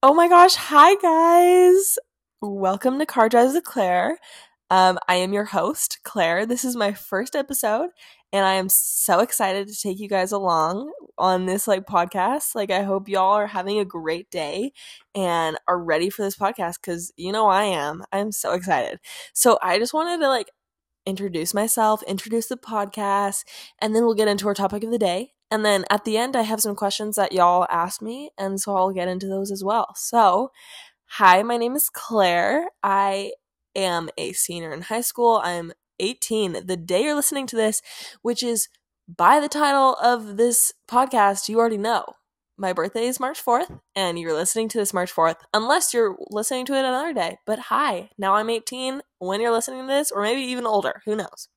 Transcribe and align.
Oh 0.00 0.14
my 0.14 0.28
gosh, 0.28 0.54
hi 0.54 0.94
guys. 0.96 1.98
Welcome 2.40 3.00
to 3.00 3.06
Car 3.06 3.28
Drives 3.28 3.54
with 3.54 3.64
Claire. 3.64 4.18
Um, 4.70 4.96
I 5.08 5.16
am 5.16 5.32
your 5.32 5.46
host, 5.46 5.98
Claire. 6.04 6.46
This 6.46 6.64
is 6.64 6.76
my 6.76 6.92
first 6.92 7.34
episode, 7.34 7.90
and 8.32 8.44
I 8.46 8.54
am 8.54 8.68
so 8.68 9.18
excited 9.18 9.66
to 9.66 9.74
take 9.76 9.98
you 9.98 10.08
guys 10.08 10.30
along 10.30 10.92
on 11.18 11.46
this 11.46 11.66
like 11.66 11.84
podcast. 11.84 12.54
Like, 12.54 12.70
I 12.70 12.82
hope 12.84 13.08
y'all 13.08 13.32
are 13.34 13.48
having 13.48 13.80
a 13.80 13.84
great 13.84 14.30
day 14.30 14.70
and 15.16 15.58
are 15.66 15.82
ready 15.82 16.10
for 16.10 16.22
this 16.22 16.36
podcast 16.36 16.76
because 16.80 17.12
you 17.16 17.32
know 17.32 17.48
I 17.48 17.64
am. 17.64 18.04
I'm 18.12 18.30
so 18.30 18.52
excited. 18.52 19.00
So, 19.34 19.58
I 19.62 19.80
just 19.80 19.94
wanted 19.94 20.20
to 20.20 20.28
like 20.28 20.48
introduce 21.06 21.54
myself, 21.54 22.04
introduce 22.04 22.46
the 22.46 22.56
podcast, 22.56 23.44
and 23.80 23.96
then 23.96 24.04
we'll 24.04 24.14
get 24.14 24.28
into 24.28 24.46
our 24.46 24.54
topic 24.54 24.84
of 24.84 24.92
the 24.92 24.98
day. 24.98 25.32
And 25.50 25.64
then 25.64 25.84
at 25.90 26.04
the 26.04 26.16
end, 26.16 26.36
I 26.36 26.42
have 26.42 26.60
some 26.60 26.76
questions 26.76 27.16
that 27.16 27.32
y'all 27.32 27.66
asked 27.70 28.02
me, 28.02 28.30
and 28.36 28.60
so 28.60 28.76
I'll 28.76 28.92
get 28.92 29.08
into 29.08 29.26
those 29.26 29.50
as 29.50 29.64
well. 29.64 29.94
So, 29.96 30.50
hi, 31.06 31.42
my 31.42 31.56
name 31.56 31.74
is 31.74 31.88
Claire. 31.88 32.68
I 32.82 33.32
am 33.74 34.10
a 34.18 34.32
senior 34.32 34.72
in 34.72 34.82
high 34.82 35.00
school. 35.00 35.40
I'm 35.42 35.72
18 36.00 36.66
the 36.66 36.76
day 36.76 37.04
you're 37.04 37.14
listening 37.14 37.46
to 37.48 37.56
this, 37.56 37.82
which 38.22 38.42
is 38.42 38.68
by 39.08 39.40
the 39.40 39.48
title 39.48 39.94
of 39.94 40.36
this 40.36 40.72
podcast, 40.88 41.48
you 41.48 41.58
already 41.58 41.78
know. 41.78 42.04
My 42.60 42.72
birthday 42.72 43.06
is 43.06 43.20
March 43.20 43.42
4th, 43.42 43.80
and 43.94 44.18
you're 44.18 44.34
listening 44.34 44.68
to 44.70 44.78
this 44.78 44.92
March 44.92 45.14
4th, 45.14 45.36
unless 45.54 45.94
you're 45.94 46.16
listening 46.28 46.66
to 46.66 46.74
it 46.74 46.84
another 46.84 47.14
day. 47.14 47.38
But 47.46 47.58
hi, 47.60 48.10
now 48.18 48.34
I'm 48.34 48.50
18 48.50 49.00
when 49.18 49.40
you're 49.40 49.52
listening 49.52 49.82
to 49.82 49.86
this, 49.86 50.10
or 50.10 50.22
maybe 50.22 50.42
even 50.42 50.66
older. 50.66 51.00
Who 51.06 51.14
knows? 51.14 51.48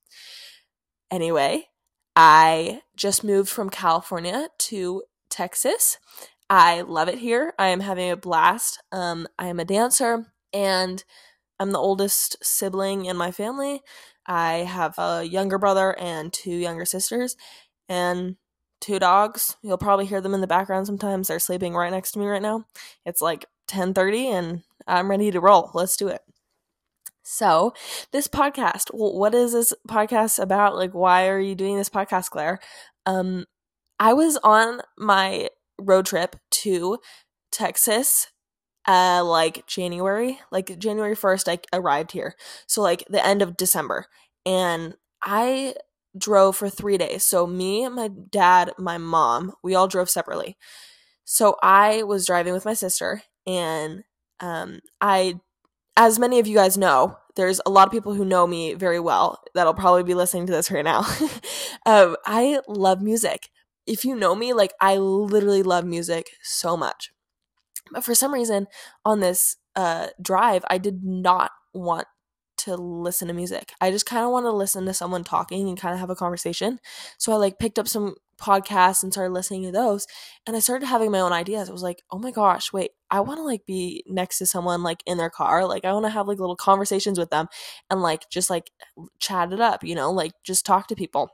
Anyway, 1.10 1.66
I 2.14 2.82
just 2.96 3.24
moved 3.24 3.48
from 3.48 3.70
California 3.70 4.48
to 4.58 5.02
Texas. 5.30 5.98
I 6.50 6.82
love 6.82 7.08
it 7.08 7.18
here. 7.18 7.54
I 7.58 7.68
am 7.68 7.80
having 7.80 8.10
a 8.10 8.16
blast. 8.16 8.82
Um, 8.92 9.26
I 9.38 9.46
am 9.46 9.58
a 9.58 9.64
dancer 9.64 10.26
and 10.52 11.02
I'm 11.58 11.70
the 11.70 11.78
oldest 11.78 12.36
sibling 12.44 13.06
in 13.06 13.16
my 13.16 13.30
family. 13.30 13.80
I 14.26 14.58
have 14.58 14.98
a 14.98 15.24
younger 15.24 15.58
brother 15.58 15.98
and 15.98 16.32
two 16.32 16.54
younger 16.54 16.84
sisters 16.84 17.36
and 17.88 18.36
two 18.80 18.98
dogs. 18.98 19.56
You'll 19.62 19.78
probably 19.78 20.06
hear 20.06 20.20
them 20.20 20.34
in 20.34 20.40
the 20.40 20.46
background 20.46 20.86
sometimes. 20.86 21.28
They're 21.28 21.38
sleeping 21.38 21.74
right 21.74 21.90
next 21.90 22.12
to 22.12 22.18
me 22.18 22.26
right 22.26 22.42
now. 22.42 22.66
It's 23.06 23.22
like 23.22 23.46
10:30 23.68 24.26
and 24.26 24.62
I'm 24.86 25.10
ready 25.10 25.30
to 25.30 25.40
roll. 25.40 25.70
Let's 25.72 25.96
do 25.96 26.08
it. 26.08 26.20
So, 27.24 27.72
this 28.12 28.26
podcast, 28.26 28.88
what 28.92 29.34
is 29.34 29.52
this 29.52 29.72
podcast 29.88 30.38
about? 30.42 30.74
Like, 30.76 30.92
why 30.92 31.28
are 31.28 31.38
you 31.38 31.54
doing 31.54 31.76
this 31.76 31.88
podcast, 31.88 32.30
Claire? 32.30 32.58
Um, 33.06 33.46
I 34.00 34.14
was 34.14 34.38
on 34.44 34.82
my 34.98 35.48
road 35.80 36.06
trip 36.06 36.36
to 36.50 36.98
Texas 37.52 38.28
uh 38.88 39.22
like 39.24 39.66
January, 39.66 40.40
like 40.52 40.78
January 40.78 41.14
1st 41.16 41.48
I 41.48 41.58
arrived 41.72 42.12
here. 42.12 42.34
So 42.66 42.82
like 42.82 43.04
the 43.10 43.24
end 43.26 43.42
of 43.42 43.56
December. 43.56 44.06
And 44.46 44.94
I 45.22 45.74
drove 46.18 46.56
for 46.56 46.70
3 46.70 46.98
days. 46.98 47.24
So 47.26 47.46
me, 47.46 47.88
my 47.88 48.08
dad, 48.08 48.72
my 48.78 48.98
mom, 48.98 49.52
we 49.62 49.74
all 49.74 49.88
drove 49.88 50.10
separately. 50.10 50.56
So 51.24 51.56
I 51.62 52.02
was 52.02 52.26
driving 52.26 52.52
with 52.52 52.64
my 52.64 52.74
sister 52.74 53.22
and 53.46 54.04
um 54.40 54.80
I 55.00 55.40
as 55.96 56.18
many 56.18 56.38
of 56.38 56.46
you 56.46 56.56
guys 56.56 56.78
know, 56.78 57.16
there's 57.36 57.60
a 57.64 57.70
lot 57.70 57.86
of 57.86 57.92
people 57.92 58.14
who 58.14 58.24
know 58.24 58.46
me 58.46 58.74
very 58.74 59.00
well 59.00 59.42
that'll 59.54 59.74
probably 59.74 60.02
be 60.02 60.14
listening 60.14 60.46
to 60.46 60.52
this 60.52 60.70
right 60.70 60.84
now. 60.84 61.00
um, 61.86 62.16
I 62.26 62.60
love 62.68 63.00
music. 63.00 63.48
If 63.86 64.04
you 64.04 64.14
know 64.14 64.34
me, 64.34 64.52
like 64.52 64.72
I 64.80 64.96
literally 64.96 65.62
love 65.62 65.84
music 65.84 66.30
so 66.42 66.76
much. 66.76 67.10
But 67.92 68.04
for 68.04 68.14
some 68.14 68.32
reason 68.32 68.66
on 69.04 69.20
this 69.20 69.56
uh, 69.76 70.08
drive, 70.20 70.64
I 70.70 70.78
did 70.78 71.02
not 71.02 71.50
want 71.74 72.06
to 72.58 72.76
listen 72.76 73.28
to 73.28 73.34
music. 73.34 73.72
I 73.80 73.90
just 73.90 74.06
kind 74.06 74.24
of 74.24 74.30
want 74.30 74.44
to 74.46 74.52
listen 74.52 74.86
to 74.86 74.94
someone 74.94 75.24
talking 75.24 75.68
and 75.68 75.78
kind 75.78 75.94
of 75.94 76.00
have 76.00 76.10
a 76.10 76.14
conversation. 76.14 76.78
So 77.18 77.32
I 77.32 77.36
like 77.36 77.58
picked 77.58 77.78
up 77.78 77.88
some 77.88 78.14
podcasts 78.42 79.02
and 79.02 79.12
started 79.12 79.32
listening 79.32 79.62
to 79.64 79.72
those 79.72 80.06
and 80.46 80.56
I 80.56 80.60
started 80.60 80.86
having 80.86 81.10
my 81.10 81.20
own 81.20 81.32
ideas. 81.32 81.68
I 81.68 81.72
was 81.72 81.82
like, 81.82 82.02
"Oh 82.10 82.18
my 82.18 82.30
gosh, 82.32 82.72
wait, 82.72 82.90
I 83.10 83.20
want 83.20 83.38
to 83.38 83.44
like 83.44 83.64
be 83.66 84.04
next 84.08 84.38
to 84.38 84.46
someone 84.46 84.82
like 84.82 85.02
in 85.06 85.18
their 85.18 85.30
car. 85.30 85.66
Like 85.66 85.84
I 85.84 85.92
want 85.92 86.06
to 86.06 86.10
have 86.10 86.28
like 86.28 86.40
little 86.40 86.56
conversations 86.56 87.18
with 87.18 87.30
them 87.30 87.46
and 87.90 88.02
like 88.02 88.28
just 88.30 88.50
like 88.50 88.70
chat 89.20 89.52
it 89.52 89.60
up, 89.60 89.84
you 89.84 89.94
know, 89.94 90.10
like 90.12 90.32
just 90.44 90.66
talk 90.66 90.88
to 90.88 90.96
people." 90.96 91.30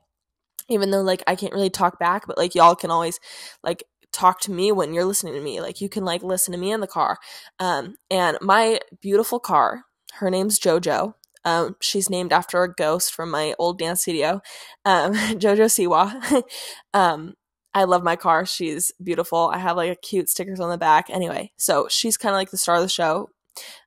Even 0.69 0.91
though 0.91 1.03
like 1.03 1.23
I 1.27 1.35
can't 1.35 1.55
really 1.55 1.71
talk 1.71 1.99
back, 1.99 2.27
but 2.27 2.37
like 2.39 2.55
y'all 2.55 2.77
can 2.77 2.91
always 2.91 3.19
like 3.63 3.85
talk 4.13 4.41
to 4.41 4.53
me 4.53 4.73
when 4.73 4.93
you're 4.95 5.05
listening 5.05 5.35
to 5.35 5.41
me. 5.41 5.61
Like 5.61 5.81
you 5.81 5.89
can 5.89 6.05
like 6.05 6.23
listen 6.23 6.53
to 6.53 6.59
me 6.59 6.73
in 6.73 6.81
the 6.81 6.87
car. 6.87 7.19
Um, 7.59 7.97
and 8.11 8.39
my 8.41 8.81
beautiful 9.01 9.41
car, 9.41 9.85
her 10.15 10.31
name's 10.31 10.59
JoJo. 10.59 11.15
Um, 11.45 11.77
she's 11.81 12.11
named 12.11 12.33
after 12.33 12.63
a 12.63 12.73
ghost 12.73 13.15
from 13.15 13.31
my 13.31 13.55
old 13.59 13.79
dance 13.79 14.03
studio, 14.03 14.41
um, 14.85 15.13
JoJo 15.15 15.67
Siwa. 15.67 16.43
um, 16.95 17.35
I 17.75 17.85
love 17.85 18.03
my 18.03 18.17
car. 18.17 18.47
She's 18.47 18.93
beautiful. 19.03 19.51
I 19.53 19.59
have 19.59 19.77
like 19.77 19.93
a 19.93 19.97
cute 19.97 20.29
stickers 20.29 20.61
on 20.61 20.71
the 20.71 20.79
back. 20.79 21.11
Anyway, 21.11 21.53
so 21.57 21.87
she's 21.89 22.17
kind 22.17 22.35
of 22.35 22.39
like 22.39 22.51
the 22.51 22.57
star 22.57 22.77
of 22.77 22.83
the 22.83 22.89
show. 22.89 23.31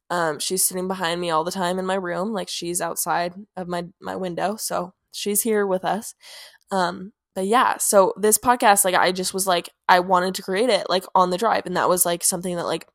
Um, 0.10 0.40
she's 0.40 0.66
sitting 0.66 0.88
behind 0.88 1.22
me 1.22 1.30
all 1.30 1.44
the 1.44 1.52
time 1.52 1.80
in 1.80 1.86
my 1.86 1.96
room, 1.96 2.34
like 2.34 2.50
she's 2.50 2.82
outside 2.82 3.34
of 3.56 3.68
my 3.68 3.86
my 4.02 4.16
window. 4.16 4.56
So 4.58 4.94
she's 5.12 5.42
here 5.42 5.66
with 5.66 5.86
us. 5.86 6.16
Um, 6.70 7.14
but 7.34 7.48
yeah, 7.48 7.78
so 7.78 8.14
this 8.18 8.38
podcast, 8.38 8.84
like 8.84 8.96
I 8.96 9.12
just 9.14 9.34
was 9.34 9.48
like, 9.48 9.70
I 9.88 10.02
wanted 10.02 10.36
to 10.36 10.44
create 10.44 10.70
it 10.70 10.90
like 10.90 11.06
on 11.16 11.30
the 11.30 11.38
drive, 11.38 11.66
and 11.66 11.78
that 11.78 11.90
was 11.90 12.06
like 12.06 12.24
something 12.24 12.56
that 12.58 12.66
like 12.66 12.88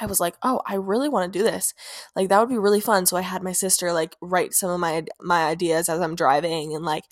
I 0.00 0.06
was 0.06 0.20
like, 0.20 0.36
oh, 0.42 0.60
I 0.66 0.74
really 0.74 1.08
want 1.08 1.32
to 1.32 1.38
do 1.38 1.44
this. 1.44 1.74
Like 2.16 2.28
that 2.28 2.40
would 2.40 2.48
be 2.48 2.58
really 2.58 2.80
fun. 2.80 3.06
So 3.06 3.16
I 3.16 3.22
had 3.22 3.42
my 3.42 3.52
sister 3.52 3.92
like 3.92 4.16
write 4.20 4.54
some 4.54 4.70
of 4.70 4.80
my 4.80 5.04
my 5.20 5.44
ideas 5.44 5.88
as 5.88 6.00
I'm 6.00 6.14
driving 6.14 6.74
and 6.74 6.84
like 6.84 7.04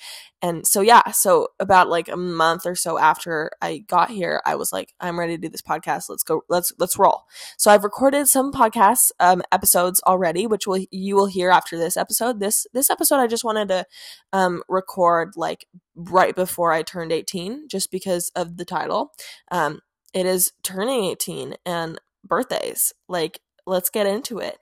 and 0.45 0.67
so 0.67 0.81
yeah, 0.81 1.13
so 1.13 1.49
about 1.61 1.89
like 1.89 2.09
a 2.09 2.17
month 2.17 2.67
or 2.67 2.75
so 2.75 2.99
after 2.99 3.53
I 3.63 3.79
got 3.79 4.11
here, 4.11 4.43
I 4.45 4.57
was 4.57 4.73
like, 4.73 4.93
I'm 4.99 5.19
ready 5.19 5.37
to 5.37 5.41
do 5.41 5.49
this 5.49 5.63
podcast. 5.63 6.09
Let's 6.09 6.25
go. 6.25 6.43
Let's 6.49 6.73
let's 6.79 6.99
roll. 6.99 7.23
So 7.57 7.71
I've 7.71 7.85
recorded 7.85 8.27
some 8.27 8.53
podcast 8.53 9.13
um, 9.21 9.43
episodes 9.53 10.03
already, 10.05 10.49
which 10.49 10.67
will 10.67 10.85
you 10.91 11.15
will 11.15 11.27
hear 11.27 11.51
after 11.51 11.79
this 11.79 11.97
episode. 11.97 12.41
This 12.41 12.67
this 12.73 12.91
episode 12.91 13.21
I 13.21 13.29
just 13.29 13.45
wanted 13.45 13.69
to 13.69 13.87
um, 14.33 14.65
record 14.69 15.35
like 15.37 15.67
right 15.95 16.35
before 16.35 16.73
I 16.73 16.83
turned 16.83 17.13
18, 17.13 17.69
just 17.69 17.93
because 17.93 18.31
of 18.35 18.57
the 18.57 18.65
title. 18.65 19.13
Um, 19.53 19.81
it 20.13 20.27
is 20.27 20.53
turning 20.65 21.05
18 21.05 21.55
and 21.65 22.01
birthdays. 22.25 22.93
Like, 23.09 23.41
let's 23.67 23.91
get 23.91 24.07
into 24.07 24.39
it. 24.39 24.59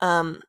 Um, 0.00 0.42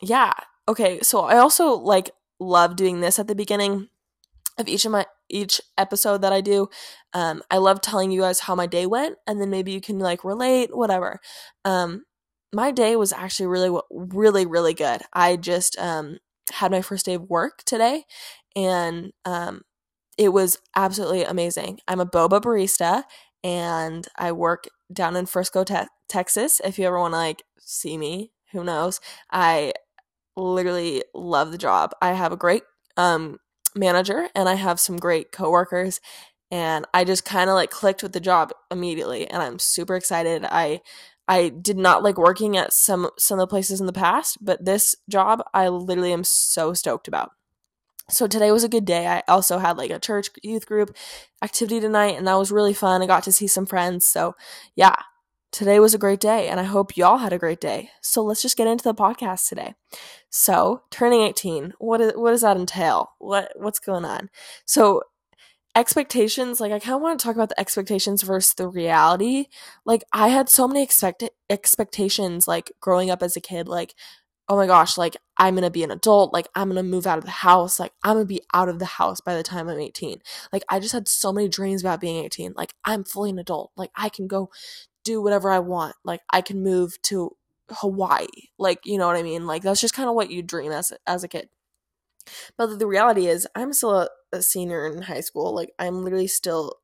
yeah. 0.00 0.32
Okay. 0.68 1.00
So 1.00 1.20
I 1.20 1.38
also 1.38 1.72
like 1.72 2.10
love 2.38 2.76
doing 2.76 3.00
this 3.00 3.18
at 3.18 3.26
the 3.28 3.34
beginning 3.34 3.88
of 4.58 4.68
each 4.68 4.84
of 4.84 4.92
my 4.92 5.06
each 5.28 5.60
episode 5.78 6.22
that 6.22 6.32
I 6.32 6.40
do. 6.40 6.68
Um, 7.14 7.42
I 7.50 7.58
love 7.58 7.80
telling 7.80 8.10
you 8.10 8.20
guys 8.20 8.40
how 8.40 8.54
my 8.54 8.66
day 8.66 8.86
went, 8.86 9.16
and 9.26 9.40
then 9.40 9.50
maybe 9.50 9.72
you 9.72 9.80
can 9.80 9.98
like 9.98 10.24
relate, 10.24 10.76
whatever. 10.76 11.20
Um, 11.64 12.04
my 12.52 12.72
day 12.72 12.96
was 12.96 13.12
actually 13.12 13.46
really, 13.46 13.80
really, 13.90 14.46
really 14.46 14.74
good. 14.74 15.02
I 15.12 15.36
just 15.36 15.78
um 15.78 16.18
had 16.52 16.70
my 16.70 16.82
first 16.82 17.06
day 17.06 17.14
of 17.14 17.30
work 17.30 17.62
today, 17.64 18.04
and 18.56 19.12
um, 19.24 19.62
it 20.18 20.30
was 20.30 20.58
absolutely 20.76 21.24
amazing. 21.24 21.80
I'm 21.88 22.00
a 22.00 22.06
boba 22.06 22.40
barista, 22.40 23.04
and 23.42 24.06
I 24.16 24.32
work 24.32 24.64
down 24.92 25.16
in 25.16 25.26
Frisco, 25.26 25.64
te- 25.64 25.88
Texas. 26.08 26.60
If 26.64 26.78
you 26.78 26.86
ever 26.86 26.98
want 26.98 27.12
to 27.12 27.18
like 27.18 27.42
see 27.58 27.96
me, 27.96 28.32
who 28.52 28.64
knows? 28.64 29.00
I 29.30 29.72
literally 30.36 31.04
love 31.14 31.52
the 31.52 31.58
job. 31.58 31.92
I 32.00 32.12
have 32.12 32.32
a 32.32 32.36
great 32.36 32.62
um, 32.96 33.38
manager 33.74 34.28
and 34.34 34.48
I 34.48 34.54
have 34.54 34.80
some 34.80 34.96
great 34.96 35.32
coworkers 35.32 36.00
and 36.50 36.86
I 36.92 37.04
just 37.04 37.24
kind 37.24 37.48
of 37.48 37.54
like 37.54 37.70
clicked 37.70 38.02
with 38.02 38.12
the 38.12 38.20
job 38.20 38.52
immediately 38.70 39.28
and 39.28 39.42
I'm 39.42 39.58
super 39.58 39.96
excited. 39.96 40.44
I 40.44 40.80
I 41.28 41.50
did 41.50 41.78
not 41.78 42.02
like 42.02 42.18
working 42.18 42.56
at 42.56 42.72
some 42.72 43.08
some 43.18 43.38
of 43.38 43.42
the 43.42 43.50
places 43.50 43.80
in 43.80 43.86
the 43.86 43.92
past, 43.92 44.38
but 44.40 44.64
this 44.64 44.96
job 45.08 45.42
I 45.54 45.68
literally 45.68 46.12
am 46.12 46.24
so 46.24 46.74
stoked 46.74 47.06
about. 47.06 47.30
So 48.10 48.26
today 48.26 48.52
was 48.52 48.64
a 48.64 48.68
good 48.68 48.84
day. 48.84 49.06
I 49.06 49.22
also 49.28 49.58
had 49.58 49.76
like 49.76 49.90
a 49.90 49.98
church 49.98 50.30
youth 50.42 50.66
group 50.66 50.96
activity 51.42 51.80
tonight 51.80 52.16
and 52.16 52.26
that 52.26 52.38
was 52.38 52.52
really 52.52 52.74
fun. 52.74 53.02
I 53.02 53.06
got 53.06 53.22
to 53.24 53.32
see 53.32 53.46
some 53.46 53.66
friends. 53.66 54.06
So, 54.06 54.34
yeah, 54.74 54.96
today 55.52 55.80
was 55.80 55.94
a 55.94 55.98
great 55.98 56.20
day 56.20 56.48
and 56.48 56.60
I 56.60 56.64
hope 56.64 56.96
y'all 56.96 57.18
had 57.18 57.32
a 57.32 57.38
great 57.38 57.60
day. 57.60 57.90
So, 58.00 58.22
let's 58.22 58.42
just 58.42 58.56
get 58.56 58.68
into 58.68 58.84
the 58.84 58.94
podcast 58.94 59.48
today. 59.48 59.74
So, 60.28 60.82
turning 60.90 61.22
18, 61.22 61.74
what 61.78 62.00
is, 62.00 62.12
what 62.14 62.32
does 62.32 62.42
that 62.42 62.56
entail? 62.56 63.10
What 63.18 63.52
what's 63.56 63.78
going 63.78 64.04
on? 64.04 64.30
So, 64.66 65.02
expectations, 65.76 66.60
like 66.60 66.72
I 66.72 66.78
kind 66.78 66.96
of 66.96 67.02
want 67.02 67.18
to 67.18 67.24
talk 67.24 67.36
about 67.36 67.48
the 67.48 67.60
expectations 67.60 68.22
versus 68.22 68.54
the 68.54 68.68
reality. 68.68 69.46
Like 69.84 70.04
I 70.12 70.28
had 70.28 70.48
so 70.48 70.66
many 70.66 70.82
expect 70.82 71.22
expectations 71.48 72.48
like 72.48 72.72
growing 72.80 73.10
up 73.10 73.22
as 73.22 73.36
a 73.36 73.40
kid 73.40 73.68
like 73.68 73.94
oh 74.50 74.56
my 74.56 74.66
gosh, 74.66 74.98
like 74.98 75.16
I'm 75.36 75.54
gonna 75.54 75.70
be 75.70 75.84
an 75.84 75.92
adult, 75.92 76.32
like 76.32 76.48
I'm 76.56 76.68
gonna 76.68 76.82
move 76.82 77.06
out 77.06 77.18
of 77.18 77.24
the 77.24 77.30
house, 77.30 77.78
like 77.78 77.92
I'm 78.02 78.14
gonna 78.16 78.24
be 78.26 78.42
out 78.52 78.68
of 78.68 78.80
the 78.80 78.84
house 78.84 79.20
by 79.20 79.36
the 79.36 79.44
time 79.44 79.68
I'm 79.68 79.78
18. 79.78 80.20
Like 80.52 80.64
I 80.68 80.80
just 80.80 80.92
had 80.92 81.06
so 81.06 81.32
many 81.32 81.48
dreams 81.48 81.82
about 81.82 82.00
being 82.00 82.24
18. 82.24 82.54
Like 82.56 82.74
I'm 82.84 83.04
fully 83.04 83.30
an 83.30 83.38
adult, 83.38 83.70
like 83.76 83.92
I 83.94 84.08
can 84.08 84.26
go 84.26 84.50
do 85.04 85.22
whatever 85.22 85.52
I 85.52 85.60
want. 85.60 85.94
Like 86.04 86.20
I 86.30 86.40
can 86.40 86.64
move 86.64 87.00
to 87.02 87.36
Hawaii. 87.70 88.26
Like, 88.58 88.80
you 88.84 88.98
know 88.98 89.06
what 89.06 89.16
I 89.16 89.22
mean? 89.22 89.46
Like 89.46 89.62
that's 89.62 89.80
just 89.80 89.94
kind 89.94 90.08
of 90.08 90.16
what 90.16 90.30
you 90.30 90.42
dream 90.42 90.72
as 90.72 90.92
as 91.06 91.22
a 91.22 91.28
kid. 91.28 91.48
But 92.58 92.80
the 92.80 92.86
reality 92.88 93.28
is 93.28 93.46
I'm 93.54 93.72
still 93.72 93.94
a, 94.00 94.08
a 94.32 94.42
senior 94.42 94.84
in 94.84 95.02
high 95.02 95.20
school. 95.20 95.54
Like 95.54 95.70
I'm 95.78 96.02
literally 96.02 96.26
still 96.26 96.80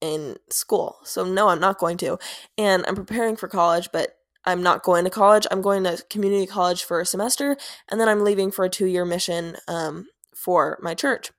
in 0.00 0.36
school. 0.50 0.98
So 1.04 1.24
no, 1.24 1.48
I'm 1.48 1.60
not 1.60 1.78
going 1.78 1.98
to. 1.98 2.18
And 2.58 2.84
I'm 2.88 2.96
preparing 2.96 3.36
for 3.36 3.46
college, 3.46 3.90
but 3.92 4.16
I'm 4.44 4.62
not 4.62 4.82
going 4.82 5.04
to 5.04 5.10
college. 5.10 5.46
I'm 5.50 5.60
going 5.60 5.84
to 5.84 6.02
community 6.08 6.46
college 6.46 6.84
for 6.84 7.00
a 7.00 7.06
semester, 7.06 7.56
and 7.88 8.00
then 8.00 8.08
I'm 8.08 8.24
leaving 8.24 8.50
for 8.50 8.64
a 8.64 8.70
two 8.70 8.86
year 8.86 9.04
mission 9.04 9.56
um, 9.68 10.06
for 10.34 10.78
my 10.82 10.94
church. 10.94 11.30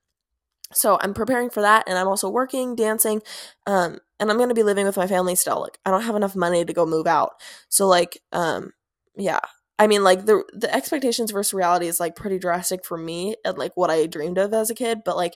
So 0.74 0.98
I'm 1.02 1.14
preparing 1.14 1.50
for 1.50 1.62
that, 1.62 1.84
and 1.88 1.98
I'm 1.98 2.08
also 2.08 2.30
working, 2.30 2.76
dancing, 2.76 3.22
um, 3.68 4.00
and 4.20 4.30
I'm 4.30 4.38
going 4.38 4.50
to 4.50 4.56
be 4.56 4.64
living 4.64 4.86
with 4.86 4.98
my 4.98 5.08
family 5.08 5.36
still. 5.36 5.62
Like 5.62 5.80
I 5.86 5.92
don't 5.92 6.04
have 6.04 6.16
enough 6.16 6.36
money 6.36 6.64
to 6.64 6.74
go 6.74 6.86
move 6.86 7.08
out, 7.08 7.34
so 7.70 7.88
like, 7.88 8.20
um, 8.32 8.72
yeah. 9.16 9.40
I 9.80 9.88
mean, 9.88 10.04
like 10.04 10.26
the 10.28 10.44
the 10.54 10.74
expectations 10.74 11.32
versus 11.32 11.56
reality 11.56 11.88
is 11.88 12.00
like 12.00 12.16
pretty 12.16 12.38
drastic 12.38 12.86
for 12.86 12.98
me 12.98 13.36
at 13.44 13.58
like 13.58 13.76
what 13.76 13.90
I 13.90 14.06
dreamed 14.06 14.38
of 14.38 14.54
as 14.54 14.70
a 14.70 14.76
kid, 14.76 15.00
but 15.04 15.18
like 15.18 15.34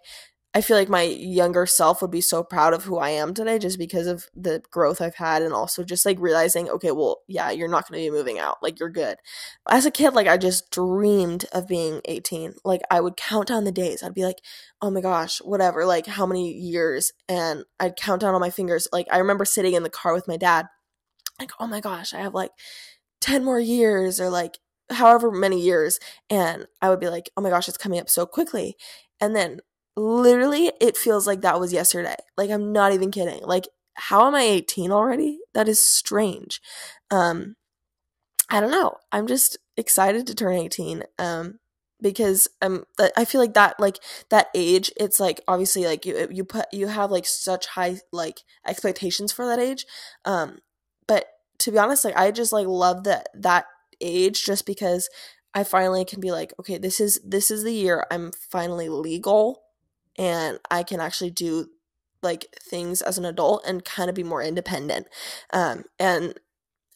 I 0.56 0.62
feel 0.62 0.78
like 0.78 0.88
my 0.88 1.02
younger 1.02 1.66
self 1.66 2.02
would 2.02 2.12
be 2.12 2.22
so 2.22 2.42
proud 2.42 2.74
of 2.74 2.86
who 2.86 2.98
I 2.98 3.10
am 3.10 3.34
today 3.34 3.60
just 3.60 3.78
because 3.78 4.07
of 4.07 4.28
the 4.34 4.63
growth 4.72 5.02
I've 5.02 5.16
had 5.16 5.42
and 5.42 5.54
also 5.54 5.84
just 5.84 6.06
like 6.06 6.18
realizing, 6.18 6.69
okay, 6.69 6.92
well, 6.92 7.24
yeah, 7.28 7.52
you're 7.52 7.68
not 7.68 7.86
going 7.86 8.02
to 8.02 8.10
be 8.10 8.18
moving 8.18 8.40
out. 8.40 8.60
Like, 8.63 8.80
you're 8.80 8.90
good. 8.90 9.18
As 9.69 9.86
a 9.86 9.92
kid, 9.92 10.13
like, 10.13 10.28
I 10.28 10.38
just 10.38 10.72
dreamed 10.72 11.44
of 11.52 11.68
being 11.68 12.00
18. 12.06 12.54
Like, 12.63 12.81
I 12.90 13.02
would 13.02 13.18
count 13.18 13.50
down 13.50 13.66
the 13.66 13.72
days. 13.74 14.02
I'd 14.02 14.13
be 14.13 14.24
like, 14.24 14.40
oh 14.81 14.90
my 14.90 15.02
gosh, 15.02 15.40
whatever, 15.40 15.86
like, 15.86 16.06
how 16.06 16.25
many 16.25 16.54
years? 16.54 17.12
And 17.28 17.66
I'd 17.78 17.98
count 17.98 18.22
down 18.22 18.34
on 18.34 18.40
my 18.40 18.50
fingers. 18.50 18.88
Like, 18.94 19.07
I 19.12 19.18
remember 19.18 19.44
sitting 19.44 19.74
in 19.74 19.84
the 19.84 19.90
car 19.90 20.13
with 20.13 20.25
my 20.25 20.38
dad, 20.38 20.68
like, 21.38 21.52
oh 21.60 21.68
my 21.68 21.81
gosh, 21.81 22.13
I 22.13 22.19
have 22.19 22.34
like 22.34 22.52
10 23.19 23.44
more 23.44 23.60
years 23.60 24.22
or 24.22 24.30
like 24.30 24.57
however 24.90 25.31
many 25.31 25.60
years. 25.60 26.00
And 26.30 26.68
I 26.81 26.90
would 26.90 27.02
be 27.02 27.10
like, 27.10 27.30
oh 27.36 27.42
my 27.42 27.50
gosh, 27.50 27.68
it's 27.68 27.78
coming 27.78 28.00
up 28.00 28.10
so 28.10 28.25
quickly. 28.25 28.78
And 29.19 29.36
then 29.36 29.60
literally 29.95 30.71
it 30.80 30.97
feels 30.97 31.25
like 31.27 31.42
that 31.42 31.59
was 31.59 31.74
yesterday. 31.74 32.15
Like 32.38 32.50
I'm 32.50 32.74
not 32.74 32.94
even 32.94 33.12
kidding. 33.12 33.42
Like 33.44 33.68
how 33.95 34.27
am 34.27 34.36
I 34.36 34.42
18 34.42 34.92
already? 34.92 35.39
That 35.53 35.68
is 35.69 35.86
strange. 35.86 36.62
Um 37.12 37.56
I 38.50 38.59
don't 38.59 38.71
know. 38.71 38.97
I'm 39.12 39.27
just 39.27 39.57
excited 39.77 40.27
to 40.27 40.36
turn 40.36 40.53
18. 40.56 41.03
Um 41.18 41.59
because 42.01 42.47
um 42.62 42.83
I 43.18 43.25
feel 43.25 43.39
like 43.39 43.53
that 43.53 43.80
like 43.80 44.00
that 44.30 44.47
age 44.53 44.92
it's 44.97 45.19
like 45.19 45.42
obviously 45.47 45.86
like 45.86 46.06
you 46.06 46.27
you 46.30 46.44
put 46.44 46.65
you 46.74 46.88
have 46.88 47.09
like 47.09 47.25
such 47.25 47.68
high 47.68 47.97
like 48.12 48.42
expectations 48.68 49.31
for 49.31 49.45
that 49.45 49.59
age 49.59 49.86
um 50.25 50.59
but 51.07 51.25
to 51.59 51.71
be 51.71 51.77
honest 51.77 52.03
like 52.03 52.18
I 52.18 52.31
just 52.31 52.51
like 52.51 52.68
love 52.68 53.06
that 53.06 53.30
that 53.33 53.65
age 54.01 54.44
just 54.44 54.65
because 54.65 55.09
I 55.53 55.63
finally 55.63 56.03
can 56.03 56.19
be 56.19 56.31
like 56.31 56.53
okay 56.59 56.77
this 56.77 57.00
is 57.00 57.19
this 57.24 57.50
is 57.50 57.63
the 57.63 57.74
year 57.74 58.06
I'm 58.12 58.33
finally 58.51 58.89
legal 58.89 59.65
and 60.18 60.60
I 60.70 60.84
can 60.84 61.00
actually 61.00 61.32
do 61.32 61.70
like 62.22 62.48
things 62.62 63.02
as 63.02 63.18
an 63.18 63.26
adult 63.26 63.64
and 63.68 63.86
kind 63.86 64.10
of 64.10 64.16
be 64.16 64.24
more 64.24 64.42
independent. 64.42 65.08
Um, 65.54 65.86
and 66.00 66.34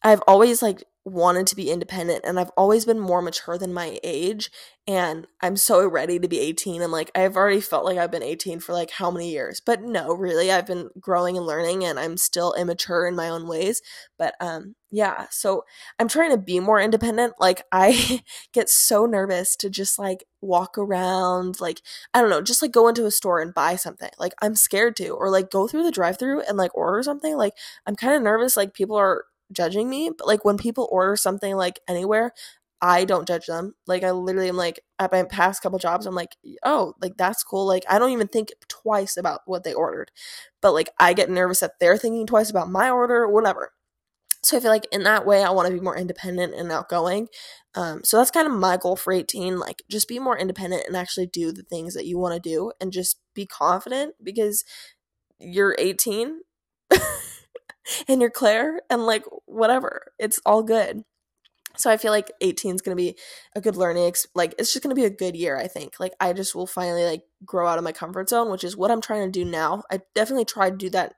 I've 0.03 0.21
always 0.27 0.61
like 0.61 0.83
wanted 1.09 1.47
to 1.47 1.55
be 1.55 1.71
independent 1.71 2.23
and 2.23 2.39
I've 2.39 2.51
always 2.57 2.85
been 2.85 2.99
more 2.99 3.21
mature 3.21 3.57
than 3.57 3.73
my 3.73 3.99
age 4.03 4.51
and 4.87 5.27
I'm 5.41 5.55
so 5.55 5.87
ready 5.87 6.19
to 6.19 6.27
be 6.27 6.39
18 6.39 6.81
and 6.81 6.91
like 6.91 7.11
I've 7.13 7.35
already 7.35 7.61
felt 7.61 7.85
like 7.85 7.97
I've 7.97 8.11
been 8.11 8.23
18 8.23 8.59
for 8.59 8.73
like 8.73 8.91
how 8.91 9.11
many 9.11 9.29
years? 9.29 9.61
But 9.63 9.83
no 9.83 10.13
really 10.13 10.51
I've 10.51 10.65
been 10.65 10.89
growing 10.99 11.37
and 11.37 11.45
learning 11.45 11.83
and 11.85 11.99
I'm 11.99 12.17
still 12.17 12.53
immature 12.53 13.07
in 13.07 13.15
my 13.15 13.29
own 13.29 13.47
ways 13.47 13.81
but 14.17 14.35
um 14.39 14.75
yeah 14.91 15.27
so 15.29 15.63
I'm 15.99 16.07
trying 16.07 16.31
to 16.31 16.37
be 16.37 16.59
more 16.59 16.79
independent 16.79 17.33
like 17.39 17.63
I 17.71 18.21
get 18.53 18.69
so 18.69 19.05
nervous 19.05 19.55
to 19.57 19.69
just 19.69 19.99
like 19.99 20.25
walk 20.41 20.77
around 20.77 21.59
like 21.59 21.81
I 22.13 22.21
don't 22.21 22.29
know 22.29 22.41
just 22.41 22.61
like 22.61 22.71
go 22.71 22.87
into 22.87 23.05
a 23.05 23.11
store 23.11 23.41
and 23.41 23.53
buy 23.53 23.75
something 23.75 24.09
like 24.17 24.33
I'm 24.41 24.55
scared 24.55 24.95
to 24.97 25.09
or 25.09 25.29
like 25.29 25.51
go 25.51 25.67
through 25.67 25.83
the 25.83 25.91
drive-through 25.91 26.41
and 26.41 26.57
like 26.57 26.75
order 26.75 27.03
something 27.03 27.35
like 27.35 27.53
I'm 27.85 27.95
kind 27.95 28.13
of 28.15 28.21
nervous 28.21 28.57
like 28.57 28.73
people 28.73 28.95
are 28.95 29.25
judging 29.51 29.89
me, 29.89 30.11
but 30.17 30.27
like 30.27 30.45
when 30.45 30.57
people 30.57 30.87
order 30.91 31.15
something 31.15 31.55
like 31.55 31.79
anywhere, 31.87 32.33
I 32.81 33.03
don't 33.03 33.27
judge 33.27 33.47
them. 33.47 33.75
Like 33.87 34.03
I 34.03 34.11
literally 34.11 34.49
am 34.49 34.55
like 34.55 34.79
at 34.99 35.11
my 35.11 35.23
past 35.23 35.61
couple 35.61 35.79
jobs, 35.79 36.05
I'm 36.05 36.15
like, 36.15 36.37
oh, 36.63 36.93
like 37.01 37.17
that's 37.17 37.43
cool. 37.43 37.65
Like 37.65 37.83
I 37.89 37.99
don't 37.99 38.11
even 38.11 38.27
think 38.27 38.49
twice 38.67 39.17
about 39.17 39.41
what 39.45 39.63
they 39.63 39.73
ordered. 39.73 40.11
But 40.61 40.73
like 40.73 40.89
I 40.99 41.13
get 41.13 41.29
nervous 41.29 41.59
that 41.59 41.73
they're 41.79 41.97
thinking 41.97 42.25
twice 42.25 42.49
about 42.49 42.71
my 42.71 42.89
order 42.89 43.15
or 43.15 43.31
whatever. 43.31 43.73
So 44.41 44.55
I 44.55 44.61
feel 44.61 44.71
like 44.71 44.87
in 44.91 45.03
that 45.03 45.25
way 45.25 45.43
I 45.43 45.49
want 45.49 45.67
to 45.67 45.73
be 45.73 45.81
more 45.81 45.97
independent 45.97 46.53
and 46.55 46.71
outgoing. 46.71 47.27
Um, 47.75 48.03
so 48.05 48.17
that's 48.17 48.31
kind 48.31 48.47
of 48.47 48.53
my 48.53 48.77
goal 48.77 48.95
for 48.95 49.11
18. 49.11 49.59
Like 49.59 49.83
just 49.89 50.07
be 50.07 50.17
more 50.17 50.37
independent 50.37 50.83
and 50.87 50.95
actually 50.95 51.27
do 51.27 51.51
the 51.51 51.63
things 51.63 51.93
that 51.93 52.05
you 52.05 52.17
want 52.17 52.41
to 52.41 52.49
do 52.49 52.71
and 52.79 52.93
just 52.93 53.19
be 53.35 53.45
confident 53.45 54.15
because 54.23 54.63
you're 55.39 55.75
18 55.77 56.41
and 58.07 58.21
you're 58.21 58.29
Claire 58.29 58.81
and 58.89 59.05
like 59.05 59.23
whatever. 59.45 60.11
It's 60.19 60.39
all 60.45 60.63
good. 60.63 61.03
So 61.77 61.89
I 61.89 61.97
feel 61.97 62.11
like 62.11 62.31
18 62.41 62.75
is 62.75 62.81
going 62.81 62.95
to 62.97 63.01
be 63.01 63.15
a 63.55 63.61
good 63.61 63.75
learning 63.77 64.05
ex- 64.05 64.27
like 64.35 64.53
it's 64.57 64.73
just 64.73 64.83
going 64.83 64.93
to 64.93 64.99
be 64.99 65.05
a 65.05 65.09
good 65.09 65.35
year, 65.35 65.57
I 65.57 65.67
think. 65.67 65.99
Like 65.99 66.13
I 66.19 66.33
just 66.33 66.55
will 66.55 66.67
finally 66.67 67.05
like 67.05 67.23
grow 67.45 67.67
out 67.67 67.77
of 67.77 67.83
my 67.83 67.91
comfort 67.91 68.29
zone, 68.29 68.51
which 68.51 68.63
is 68.63 68.75
what 68.75 68.91
I'm 68.91 69.01
trying 69.01 69.31
to 69.31 69.39
do 69.39 69.45
now. 69.45 69.83
I 69.91 70.01
definitely 70.15 70.45
tried 70.45 70.71
to 70.71 70.77
do 70.77 70.89
that 70.91 71.13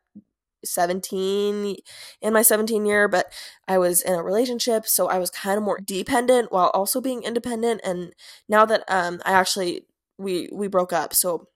17 0.63 1.77
in 2.21 2.33
my 2.33 2.43
17 2.43 2.85
year, 2.85 3.07
but 3.07 3.31
I 3.67 3.79
was 3.79 4.01
in 4.01 4.13
a 4.13 4.21
relationship, 4.21 4.85
so 4.85 5.07
I 5.07 5.17
was 5.17 5.31
kind 5.31 5.57
of 5.57 5.63
more 5.63 5.79
dependent 5.79 6.51
while 6.51 6.69
also 6.75 7.01
being 7.01 7.23
independent 7.23 7.81
and 7.83 8.13
now 8.47 8.65
that 8.65 8.83
um 8.87 9.19
I 9.25 9.31
actually 9.31 9.85
we 10.19 10.49
we 10.51 10.67
broke 10.67 10.93
up. 10.93 11.13
So 11.13 11.47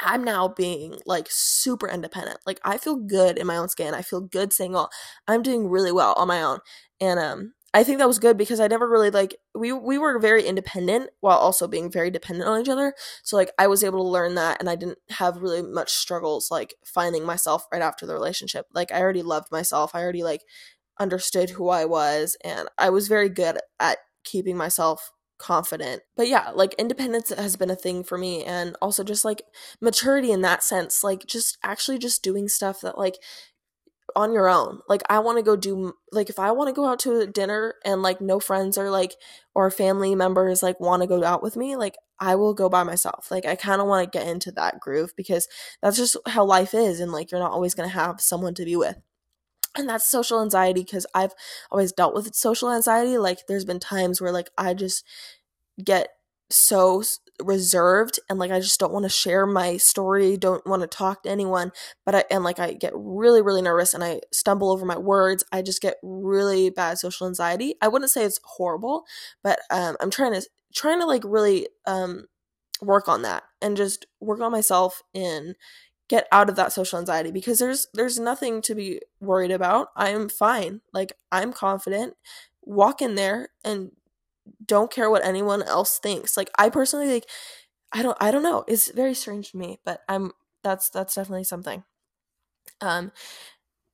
I'm 0.00 0.24
now 0.24 0.48
being 0.48 0.96
like 1.06 1.26
super 1.30 1.88
independent. 1.88 2.38
Like 2.46 2.60
I 2.64 2.78
feel 2.78 2.96
good 2.96 3.38
in 3.38 3.46
my 3.46 3.56
own 3.56 3.68
skin. 3.68 3.94
I 3.94 4.02
feel 4.02 4.20
good 4.20 4.52
saying, 4.52 4.70
single. 4.70 4.90
I'm 5.28 5.42
doing 5.42 5.68
really 5.68 5.92
well 5.92 6.14
on 6.16 6.28
my 6.28 6.42
own. 6.42 6.60
And 7.00 7.18
um 7.20 7.54
I 7.74 7.84
think 7.84 7.98
that 7.98 8.08
was 8.08 8.18
good 8.18 8.36
because 8.36 8.60
I 8.60 8.68
never 8.68 8.86
really 8.88 9.10
like 9.10 9.36
we 9.54 9.72
we 9.72 9.96
were 9.98 10.18
very 10.18 10.44
independent 10.44 11.10
while 11.20 11.38
also 11.38 11.66
being 11.66 11.90
very 11.90 12.10
dependent 12.10 12.48
on 12.48 12.60
each 12.60 12.68
other. 12.68 12.94
So 13.22 13.36
like 13.36 13.50
I 13.58 13.66
was 13.66 13.82
able 13.82 14.02
to 14.04 14.10
learn 14.10 14.34
that 14.34 14.58
and 14.60 14.68
I 14.68 14.76
didn't 14.76 14.98
have 15.10 15.38
really 15.38 15.62
much 15.62 15.90
struggles 15.92 16.50
like 16.50 16.74
finding 16.84 17.24
myself 17.24 17.66
right 17.72 17.82
after 17.82 18.06
the 18.06 18.14
relationship. 18.14 18.66
Like 18.74 18.92
I 18.92 19.00
already 19.00 19.22
loved 19.22 19.50
myself. 19.50 19.94
I 19.94 20.02
already 20.02 20.22
like 20.22 20.42
understood 21.00 21.50
who 21.50 21.68
I 21.68 21.84
was 21.86 22.36
and 22.44 22.68
I 22.78 22.90
was 22.90 23.08
very 23.08 23.28
good 23.30 23.58
at 23.80 23.98
keeping 24.24 24.56
myself 24.56 25.10
confident. 25.42 26.02
But 26.16 26.28
yeah, 26.28 26.50
like 26.54 26.74
independence 26.78 27.30
has 27.30 27.56
been 27.56 27.70
a 27.70 27.76
thing 27.76 28.04
for 28.04 28.16
me 28.16 28.44
and 28.44 28.76
also 28.80 29.02
just 29.02 29.24
like 29.24 29.42
maturity 29.80 30.30
in 30.30 30.42
that 30.42 30.62
sense, 30.62 31.02
like 31.02 31.26
just 31.26 31.58
actually 31.62 31.98
just 31.98 32.22
doing 32.22 32.48
stuff 32.48 32.80
that 32.82 32.96
like 32.96 33.16
on 34.14 34.32
your 34.32 34.48
own. 34.48 34.80
Like 34.88 35.02
I 35.08 35.18
want 35.18 35.38
to 35.38 35.42
go 35.42 35.56
do 35.56 35.94
like 36.12 36.30
if 36.30 36.38
I 36.38 36.52
want 36.52 36.68
to 36.68 36.74
go 36.74 36.86
out 36.86 37.00
to 37.00 37.26
dinner 37.26 37.74
and 37.84 38.02
like 38.02 38.20
no 38.20 38.40
friends 38.40 38.78
or 38.78 38.90
like 38.90 39.14
or 39.54 39.70
family 39.70 40.14
members 40.14 40.62
like 40.62 40.80
want 40.80 41.02
to 41.02 41.08
go 41.08 41.24
out 41.24 41.42
with 41.42 41.56
me, 41.56 41.76
like 41.76 41.96
I 42.20 42.36
will 42.36 42.54
go 42.54 42.68
by 42.68 42.84
myself. 42.84 43.30
Like 43.30 43.46
I 43.46 43.56
kind 43.56 43.80
of 43.80 43.88
want 43.88 44.10
to 44.10 44.18
get 44.18 44.28
into 44.28 44.52
that 44.52 44.80
groove 44.80 45.12
because 45.16 45.48
that's 45.82 45.96
just 45.96 46.16
how 46.26 46.44
life 46.44 46.74
is 46.74 47.00
and 47.00 47.12
like 47.12 47.30
you're 47.30 47.40
not 47.40 47.52
always 47.52 47.74
going 47.74 47.88
to 47.88 47.94
have 47.94 48.20
someone 48.20 48.54
to 48.54 48.64
be 48.64 48.76
with 48.76 48.96
and 49.76 49.88
that's 49.88 50.10
social 50.10 50.42
anxiety 50.42 50.82
because 50.82 51.06
I've 51.14 51.32
always 51.70 51.92
dealt 51.92 52.14
with 52.14 52.34
social 52.34 52.70
anxiety. 52.70 53.18
Like, 53.18 53.46
there's 53.48 53.64
been 53.64 53.80
times 53.80 54.20
where, 54.20 54.32
like, 54.32 54.50
I 54.58 54.74
just 54.74 55.04
get 55.82 56.08
so 56.50 57.02
reserved 57.42 58.20
and 58.28 58.38
like 58.38 58.50
I 58.50 58.60
just 58.60 58.78
don't 58.78 58.92
want 58.92 59.04
to 59.04 59.08
share 59.08 59.46
my 59.46 59.76
story, 59.76 60.36
don't 60.36 60.64
want 60.66 60.82
to 60.82 60.86
talk 60.86 61.22
to 61.22 61.30
anyone, 61.30 61.72
but 62.04 62.14
I 62.14 62.24
and 62.30 62.44
like 62.44 62.58
I 62.58 62.74
get 62.74 62.92
really 62.94 63.42
really 63.42 63.62
nervous 63.62 63.94
and 63.94 64.04
I 64.04 64.20
stumble 64.32 64.70
over 64.70 64.84
my 64.84 64.98
words. 64.98 65.44
I 65.50 65.62
just 65.62 65.80
get 65.82 65.96
really 66.02 66.70
bad 66.70 66.98
social 66.98 67.26
anxiety. 67.26 67.74
I 67.80 67.88
wouldn't 67.88 68.10
say 68.10 68.24
it's 68.24 68.38
horrible, 68.44 69.04
but 69.42 69.60
um 69.70 69.96
I'm 70.00 70.10
trying 70.10 70.34
to 70.34 70.46
trying 70.74 71.00
to 71.00 71.06
like 71.06 71.22
really 71.24 71.68
um 71.86 72.26
work 72.80 73.08
on 73.08 73.22
that 73.22 73.44
and 73.60 73.76
just 73.76 74.06
work 74.20 74.40
on 74.40 74.52
myself 74.52 75.02
in 75.14 75.54
get 76.12 76.28
out 76.30 76.50
of 76.50 76.56
that 76.56 76.74
social 76.74 76.98
anxiety 76.98 77.30
because 77.30 77.58
there's 77.58 77.86
there's 77.94 78.20
nothing 78.20 78.60
to 78.60 78.74
be 78.74 79.00
worried 79.18 79.50
about. 79.50 79.88
I'm 79.96 80.28
fine. 80.28 80.82
Like 80.92 81.14
I'm 81.32 81.54
confident. 81.54 82.16
Walk 82.60 83.00
in 83.00 83.14
there 83.14 83.48
and 83.64 83.92
don't 84.66 84.92
care 84.92 85.08
what 85.08 85.24
anyone 85.24 85.62
else 85.62 85.98
thinks. 85.98 86.36
Like 86.36 86.50
I 86.58 86.68
personally 86.68 87.10
like 87.10 87.24
I 87.92 88.02
don't 88.02 88.18
I 88.20 88.30
don't 88.30 88.42
know. 88.42 88.62
It's 88.68 88.92
very 88.92 89.14
strange 89.14 89.52
to 89.52 89.56
me, 89.56 89.80
but 89.86 90.02
I'm 90.06 90.32
that's 90.62 90.90
that's 90.90 91.14
definitely 91.14 91.44
something. 91.44 91.82
Um 92.82 93.10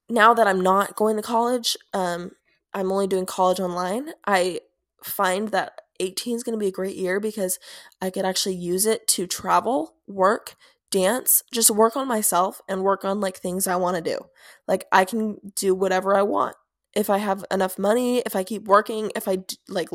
now 0.08 0.34
that 0.34 0.48
I'm 0.48 0.60
not 0.60 0.96
going 0.96 1.14
to 1.14 1.22
college, 1.22 1.76
um 1.94 2.32
I'm 2.74 2.90
only 2.90 3.06
doing 3.06 3.26
college 3.26 3.60
online. 3.60 4.10
I 4.26 4.62
find 5.04 5.50
that 5.50 5.82
18 6.00 6.34
is 6.34 6.42
going 6.42 6.58
to 6.58 6.64
be 6.64 6.66
a 6.66 6.72
great 6.72 6.96
year 6.96 7.20
because 7.20 7.60
I 8.02 8.10
could 8.10 8.24
actually 8.24 8.56
use 8.56 8.86
it 8.86 9.06
to 9.08 9.28
travel, 9.28 9.94
work, 10.08 10.56
dance, 10.90 11.42
just 11.52 11.70
work 11.70 11.96
on 11.96 12.08
myself 12.08 12.60
and 12.68 12.82
work 12.82 13.04
on 13.04 13.20
like 13.20 13.38
things 13.38 13.66
I 13.66 13.76
want 13.76 13.96
to 13.96 14.02
do. 14.02 14.18
Like 14.66 14.86
I 14.92 15.04
can 15.04 15.38
do 15.54 15.74
whatever 15.74 16.16
I 16.16 16.22
want. 16.22 16.56
If 16.94 17.10
I 17.10 17.18
have 17.18 17.44
enough 17.50 17.78
money, 17.78 18.18
if 18.20 18.34
I 18.34 18.44
keep 18.44 18.64
working, 18.64 19.12
if 19.14 19.28
I 19.28 19.38
like 19.68 19.90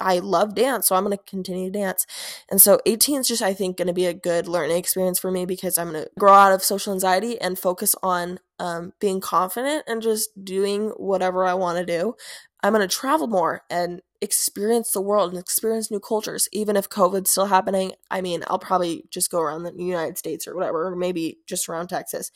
I 0.00 0.18
love 0.18 0.54
dance, 0.54 0.88
so 0.88 0.96
I'm 0.96 1.04
going 1.04 1.16
to 1.16 1.24
continue 1.24 1.70
to 1.70 1.78
dance. 1.78 2.06
And 2.50 2.60
so 2.60 2.80
18 2.84 3.20
is 3.20 3.28
just, 3.28 3.42
I 3.42 3.54
think, 3.54 3.76
going 3.76 3.86
to 3.86 3.94
be 3.94 4.06
a 4.06 4.14
good 4.14 4.48
learning 4.48 4.76
experience 4.76 5.18
for 5.18 5.30
me 5.30 5.46
because 5.46 5.78
I'm 5.78 5.92
going 5.92 6.04
to 6.04 6.10
grow 6.18 6.32
out 6.32 6.52
of 6.52 6.64
social 6.64 6.92
anxiety 6.92 7.40
and 7.40 7.58
focus 7.58 7.94
on 8.02 8.40
um, 8.58 8.92
being 9.00 9.20
confident 9.20 9.84
and 9.86 10.02
just 10.02 10.44
doing 10.44 10.90
whatever 10.96 11.44
I 11.44 11.54
want 11.54 11.78
to 11.78 11.86
do. 11.86 12.16
I'm 12.64 12.72
going 12.72 12.86
to 12.86 12.96
travel 12.96 13.26
more 13.26 13.60
and 13.68 14.00
experience 14.22 14.92
the 14.92 15.02
world 15.02 15.30
and 15.30 15.38
experience 15.38 15.90
new 15.90 16.00
cultures. 16.00 16.48
Even 16.50 16.76
if 16.76 16.88
COVID's 16.88 17.28
still 17.28 17.44
happening, 17.44 17.92
I 18.10 18.22
mean, 18.22 18.42
I'll 18.46 18.58
probably 18.58 19.04
just 19.10 19.30
go 19.30 19.38
around 19.38 19.64
the 19.64 19.74
United 19.76 20.16
States 20.16 20.48
or 20.48 20.54
whatever, 20.54 20.86
or 20.86 20.96
maybe 20.96 21.40
just 21.46 21.68
around 21.68 21.88
Texas. 21.88 22.30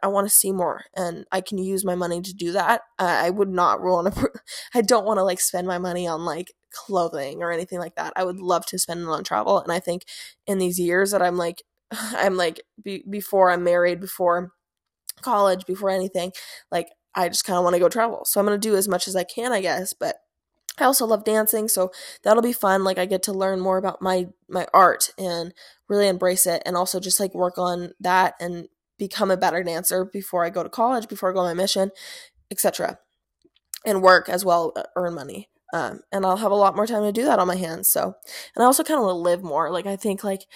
I 0.00 0.06
want 0.06 0.28
to 0.28 0.32
see 0.32 0.52
more 0.52 0.84
and 0.96 1.26
I 1.32 1.40
can 1.40 1.58
use 1.58 1.84
my 1.84 1.96
money 1.96 2.22
to 2.22 2.32
do 2.32 2.52
that. 2.52 2.82
Uh, 2.96 3.22
I 3.24 3.30
would 3.30 3.48
not 3.48 3.82
rule 3.82 3.96
on 3.96 4.06
a, 4.06 4.12
I 4.74 4.82
don't 4.82 5.04
want 5.04 5.18
to 5.18 5.24
like 5.24 5.40
spend 5.40 5.66
my 5.66 5.78
money 5.78 6.06
on 6.06 6.24
like 6.24 6.52
clothing 6.72 7.42
or 7.42 7.50
anything 7.50 7.80
like 7.80 7.96
that. 7.96 8.12
I 8.14 8.22
would 8.22 8.38
love 8.38 8.64
to 8.66 8.78
spend 8.78 9.00
it 9.00 9.08
on 9.08 9.24
travel. 9.24 9.60
And 9.60 9.72
I 9.72 9.80
think 9.80 10.04
in 10.46 10.58
these 10.58 10.78
years 10.78 11.10
that 11.10 11.22
I'm 11.22 11.36
like, 11.36 11.64
I'm 11.90 12.36
like, 12.36 12.60
be, 12.80 13.02
before 13.10 13.50
I'm 13.50 13.64
married, 13.64 14.00
before 14.00 14.52
college, 15.22 15.66
before 15.66 15.90
anything, 15.90 16.30
like 16.70 16.90
I 17.14 17.28
just 17.28 17.44
kind 17.44 17.58
of 17.58 17.64
want 17.64 17.74
to 17.74 17.80
go 17.80 17.88
travel. 17.88 18.24
So 18.24 18.40
I'm 18.40 18.46
going 18.46 18.58
to 18.58 18.68
do 18.68 18.76
as 18.76 18.88
much 18.88 19.06
as 19.08 19.16
I 19.16 19.24
can, 19.24 19.52
I 19.52 19.60
guess. 19.60 19.92
But 19.92 20.16
I 20.78 20.84
also 20.84 21.06
love 21.06 21.24
dancing, 21.24 21.68
so 21.68 21.92
that'll 22.22 22.42
be 22.42 22.52
fun. 22.52 22.84
Like 22.84 22.98
I 22.98 23.06
get 23.06 23.22
to 23.24 23.32
learn 23.32 23.60
more 23.60 23.76
about 23.76 24.00
my 24.00 24.28
my 24.48 24.66
art 24.72 25.10
and 25.18 25.52
really 25.88 26.08
embrace 26.08 26.46
it 26.46 26.62
and 26.64 26.76
also 26.76 26.98
just 26.98 27.20
like 27.20 27.34
work 27.34 27.58
on 27.58 27.92
that 28.00 28.34
and 28.40 28.68
become 28.98 29.30
a 29.30 29.36
better 29.36 29.62
dancer 29.62 30.04
before 30.04 30.44
I 30.44 30.50
go 30.50 30.62
to 30.62 30.68
college, 30.68 31.08
before 31.08 31.30
I 31.30 31.34
go 31.34 31.40
on 31.40 31.46
my 31.46 31.62
mission, 31.62 31.90
etc. 32.50 32.98
And 33.84 34.02
work 34.02 34.28
as 34.28 34.44
well, 34.44 34.72
uh, 34.76 34.84
earn 34.96 35.14
money. 35.14 35.48
Um, 35.74 36.00
and 36.12 36.24
I'll 36.24 36.36
have 36.36 36.52
a 36.52 36.56
lot 36.56 36.76
more 36.76 36.86
time 36.86 37.02
to 37.02 37.12
do 37.12 37.24
that 37.24 37.38
on 37.38 37.48
my 37.48 37.56
hands. 37.56 37.88
So, 37.90 38.14
and 38.54 38.62
I 38.62 38.66
also 38.66 38.84
kind 38.84 38.98
of 38.98 39.06
want 39.06 39.14
to 39.16 39.18
live 39.18 39.42
more. 39.42 39.70
Like 39.70 39.86
I 39.86 39.96
think 39.96 40.22
like 40.22 40.46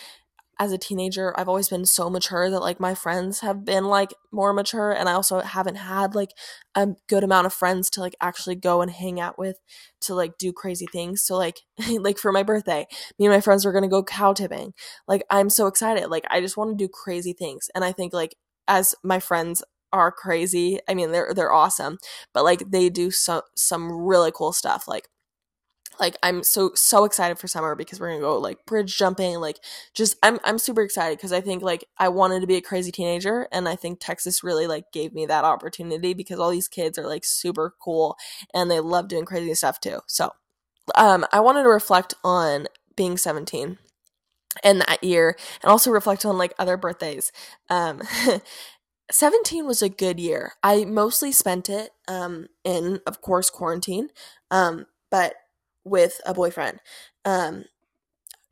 as 0.59 0.73
a 0.73 0.79
teenager, 0.79 1.39
I've 1.39 1.49
always 1.49 1.69
been 1.69 1.85
so 1.85 2.09
mature 2.09 2.51
that 2.51 2.61
like 2.61 2.81
my 2.81 2.95
friends 2.95 3.41
have 3.41 3.65
been 3.65 3.85
like 3.85 4.15
more 4.33 4.53
mature 4.53 4.91
and 4.91 5.09
I 5.09 5.13
also 5.13 5.41
haven't 5.41 5.75
had 5.75 6.15
like 6.15 6.31
a 6.75 6.89
good 7.09 7.23
amount 7.23 7.47
of 7.47 7.53
friends 7.53 7.91
to 7.91 8.01
like 8.01 8.17
actually 8.21 8.55
go 8.55 8.81
and 8.81 8.91
hang 8.91 9.21
out 9.21 9.39
with 9.39 9.59
to 10.03 10.15
like 10.15 10.39
do 10.39 10.53
crazy 10.53 10.87
things. 10.91 11.23
So 11.23 11.37
like 11.37 11.61
like 11.99 12.19
for 12.19 12.33
my 12.33 12.43
birthday, 12.43 12.87
me 13.19 13.27
and 13.27 13.35
my 13.35 13.41
friends 13.41 13.65
were 13.65 13.73
going 13.73 13.83
to 13.83 13.89
go 13.89 14.03
cow 14.03 14.33
tipping. 14.33 14.73
Like 15.07 15.25
I'm 15.31 15.51
so 15.51 15.67
excited. 15.67 16.09
Like 16.09 16.25
I 16.31 16.41
just 16.41 16.57
want 16.57 16.71
to 16.71 16.85
do 16.85 16.89
crazy 16.89 17.35
things. 17.35 17.69
And 17.75 17.85
I 17.85 17.93
think 17.93 18.15
like 18.15 18.35
as 18.67 18.95
my 19.05 19.21
friends 19.21 19.63
are 19.93 20.11
crazy, 20.11 20.79
I 20.89 20.95
mean 20.95 21.13
they're 21.13 21.33
they're 21.35 21.53
awesome, 21.53 21.99
but 22.33 22.45
like 22.45 22.71
they 22.71 22.89
do 22.89 23.11
so 23.11 23.43
some 23.57 23.93
really 23.93 24.33
cool 24.33 24.53
stuff. 24.53 24.89
Like 24.89 25.09
like 26.01 26.17
i'm 26.23 26.43
so 26.43 26.73
so 26.75 27.05
excited 27.05 27.39
for 27.39 27.47
summer 27.49 27.75
because 27.75 28.01
we're 28.01 28.09
gonna 28.09 28.21
go 28.21 28.39
like 28.39 28.65
bridge 28.67 28.97
jumping 28.97 29.37
like 29.37 29.59
just 29.95 30.17
i'm 30.23 30.39
i'm 30.45 30.59
super 30.59 30.83
excited 30.83 31.17
because 31.19 31.33
i 31.33 31.41
think 31.41 31.63
like 31.63 31.85
i 31.99 32.09
wanted 32.09 32.41
to 32.41 32.47
be 32.47 32.57
a 32.57 32.61
crazy 32.61 32.93
teenager 32.93 33.49
and 33.53 33.69
i 33.69 33.77
think 33.77 33.99
texas 34.01 34.43
really 34.45 34.67
like 34.67 34.85
gave 34.93 35.13
me 35.13 35.27
that 35.27 35.45
opportunity 35.45 36.15
because 36.15 36.39
all 36.39 36.51
these 36.51 36.69
kids 36.69 36.99
are 36.99 37.07
like 37.07 37.25
super 37.25 37.75
cool 37.81 38.17
and 38.55 38.71
they 38.71 38.81
love 38.81 39.09
doing 39.09 39.25
crazy 39.25 39.55
stuff 39.55 39.81
too. 39.81 40.01
So 40.07 40.31
um 40.95 41.27
i 41.33 41.41
wanted 41.41 41.63
to 41.65 41.69
reflect 41.69 42.15
on 42.25 42.67
being 42.97 43.17
17 43.17 43.79
and 44.65 44.81
that 44.81 45.05
year 45.05 45.37
and 45.63 45.71
also 45.71 45.91
reflect 45.91 46.25
on 46.25 46.39
like 46.39 46.55
other 46.59 46.77
birthdays. 46.77 47.31
Um 47.69 48.03
17 49.11 49.67
was 49.67 49.83
a 49.83 49.89
good 49.89 50.19
year. 50.19 50.55
I 50.65 50.85
mostly 50.85 51.33
spent 51.33 51.69
it 51.69 51.91
um 52.09 52.49
in 52.65 53.01
of 53.07 53.21
course 53.21 53.51
quarantine 53.51 54.09
um 54.51 54.87
but 55.11 55.35
with 55.87 56.21
a 56.27 56.35
boyfriend. 56.35 56.81
Um, 57.25 57.65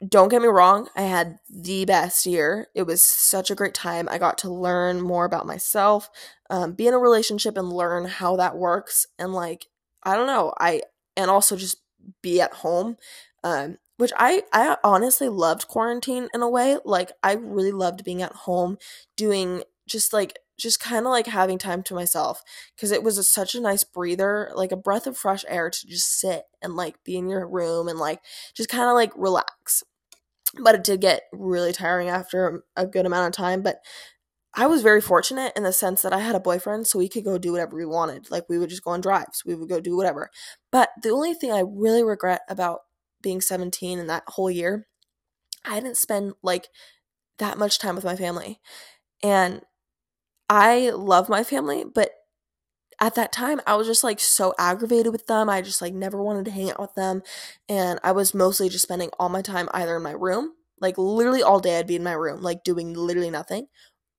don't 0.06 0.28
get 0.28 0.42
me 0.42 0.48
wrong, 0.48 0.88
I 0.96 1.02
had 1.02 1.38
the 1.48 1.84
best 1.84 2.26
year. 2.26 2.68
It 2.74 2.82
was 2.82 3.02
such 3.02 3.50
a 3.50 3.54
great 3.54 3.74
time. 3.74 4.08
I 4.10 4.18
got 4.18 4.38
to 4.38 4.50
learn 4.50 5.00
more 5.00 5.24
about 5.24 5.46
myself, 5.46 6.10
um, 6.50 6.72
be 6.72 6.86
in 6.86 6.94
a 6.94 6.98
relationship 6.98 7.56
and 7.56 7.72
learn 7.72 8.06
how 8.06 8.36
that 8.36 8.56
works. 8.56 9.06
And 9.18 9.32
like, 9.32 9.66
I 10.02 10.14
don't 10.14 10.26
know, 10.26 10.52
I, 10.58 10.82
and 11.16 11.30
also 11.30 11.56
just 11.56 11.78
be 12.22 12.40
at 12.40 12.52
home. 12.54 12.96
Um, 13.42 13.78
which 13.96 14.12
I, 14.16 14.42
I 14.52 14.76
honestly 14.82 15.28
loved 15.28 15.68
quarantine 15.68 16.28
in 16.34 16.42
a 16.42 16.50
way. 16.50 16.78
Like, 16.84 17.12
I 17.22 17.34
really 17.34 17.70
loved 17.70 18.04
being 18.04 18.22
at 18.22 18.32
home 18.32 18.76
doing 19.16 19.62
just 19.86 20.12
like 20.12 20.38
just 20.56 20.80
kind 20.80 21.06
of 21.06 21.10
like 21.10 21.26
having 21.26 21.58
time 21.58 21.82
to 21.82 21.94
myself 21.94 22.42
because 22.74 22.92
it 22.92 23.02
was 23.02 23.18
a, 23.18 23.24
such 23.24 23.54
a 23.54 23.60
nice 23.60 23.84
breather, 23.84 24.50
like 24.54 24.72
a 24.72 24.76
breath 24.76 25.06
of 25.06 25.16
fresh 25.16 25.44
air 25.48 25.70
to 25.70 25.86
just 25.86 26.18
sit 26.18 26.44
and 26.62 26.76
like 26.76 27.02
be 27.04 27.16
in 27.16 27.28
your 27.28 27.46
room 27.48 27.88
and 27.88 27.98
like 27.98 28.20
just 28.54 28.68
kind 28.68 28.88
of 28.88 28.94
like 28.94 29.12
relax. 29.16 29.82
But 30.62 30.76
it 30.76 30.84
did 30.84 31.00
get 31.00 31.22
really 31.32 31.72
tiring 31.72 32.08
after 32.08 32.62
a 32.76 32.86
good 32.86 33.06
amount 33.06 33.26
of 33.26 33.36
time. 33.36 33.62
But 33.62 33.80
I 34.56 34.66
was 34.66 34.82
very 34.82 35.00
fortunate 35.00 35.52
in 35.56 35.64
the 35.64 35.72
sense 35.72 36.02
that 36.02 36.12
I 36.12 36.20
had 36.20 36.36
a 36.36 36.40
boyfriend, 36.40 36.86
so 36.86 37.00
we 37.00 37.08
could 37.08 37.24
go 37.24 37.38
do 37.38 37.50
whatever 37.50 37.76
we 37.76 37.84
wanted. 37.84 38.30
Like 38.30 38.44
we 38.48 38.58
would 38.58 38.70
just 38.70 38.84
go 38.84 38.92
on 38.92 39.00
drives, 39.00 39.44
we 39.44 39.54
would 39.56 39.68
go 39.68 39.80
do 39.80 39.96
whatever. 39.96 40.30
But 40.70 40.90
the 41.02 41.10
only 41.10 41.34
thing 41.34 41.50
I 41.50 41.64
really 41.66 42.04
regret 42.04 42.42
about 42.48 42.80
being 43.20 43.40
17 43.40 43.98
and 43.98 44.08
that 44.08 44.22
whole 44.28 44.50
year, 44.50 44.86
I 45.64 45.80
didn't 45.80 45.96
spend 45.96 46.34
like 46.42 46.68
that 47.38 47.58
much 47.58 47.80
time 47.80 47.96
with 47.96 48.04
my 48.04 48.14
family. 48.14 48.60
And 49.24 49.62
I 50.48 50.90
love 50.90 51.28
my 51.28 51.44
family, 51.44 51.84
but 51.84 52.10
at 53.00 53.14
that 53.16 53.32
time 53.32 53.60
I 53.66 53.76
was 53.76 53.86
just 53.86 54.04
like 54.04 54.20
so 54.20 54.54
aggravated 54.58 55.12
with 55.12 55.26
them. 55.26 55.48
I 55.50 55.62
just 55.62 55.82
like 55.82 55.94
never 55.94 56.22
wanted 56.22 56.44
to 56.46 56.50
hang 56.50 56.70
out 56.70 56.80
with 56.80 56.94
them. 56.94 57.22
And 57.68 57.98
I 58.04 58.12
was 58.12 58.34
mostly 58.34 58.68
just 58.68 58.82
spending 58.82 59.10
all 59.18 59.28
my 59.28 59.42
time 59.42 59.68
either 59.72 59.96
in 59.96 60.02
my 60.02 60.12
room, 60.12 60.52
like 60.80 60.96
literally 60.98 61.42
all 61.42 61.60
day 61.60 61.78
I'd 61.78 61.86
be 61.86 61.96
in 61.96 62.04
my 62.04 62.12
room, 62.12 62.42
like 62.42 62.64
doing 62.64 62.94
literally 62.94 63.30
nothing, 63.30 63.66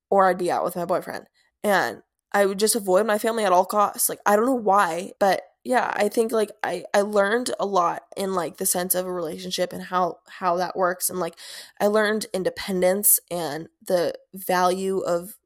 or 0.10 0.28
I'd 0.28 0.38
be 0.38 0.52
out 0.52 0.64
with 0.64 0.76
my 0.76 0.86
boyfriend. 0.86 1.28
And 1.64 2.04
I 2.34 2.46
would 2.46 2.60
just 2.60 2.76
avoid 2.76 3.08
my 3.08 3.18
family 3.18 3.46
at 3.46 3.54
all 3.54 3.66
costs. 3.66 4.10
Like 4.10 4.20
I 4.26 4.36
don't 4.36 4.46
know 4.46 4.54
why, 4.56 5.12
but 5.20 5.42
yeah, 5.64 5.92
I 5.96 6.10
think 6.10 6.32
like 6.32 6.52
I 6.64 6.86
I 6.94 7.02
learned 7.02 7.52
a 7.60 7.66
lot 7.66 8.04
in 8.18 8.34
like 8.36 8.58
the 8.58 8.66
sense 8.68 8.94
of 8.94 9.08
a 9.08 9.14
relationship 9.14 9.74
and 9.74 9.84
how 9.84 10.20
how 10.28 10.58
that 10.58 10.78
works 10.78 11.10
and 11.10 11.20
like 11.20 11.36
I 11.80 11.88
learned 11.88 12.28
independence 12.34 13.20
and 13.32 13.68
the 13.86 14.14
value 14.34 15.00
of 15.00 15.38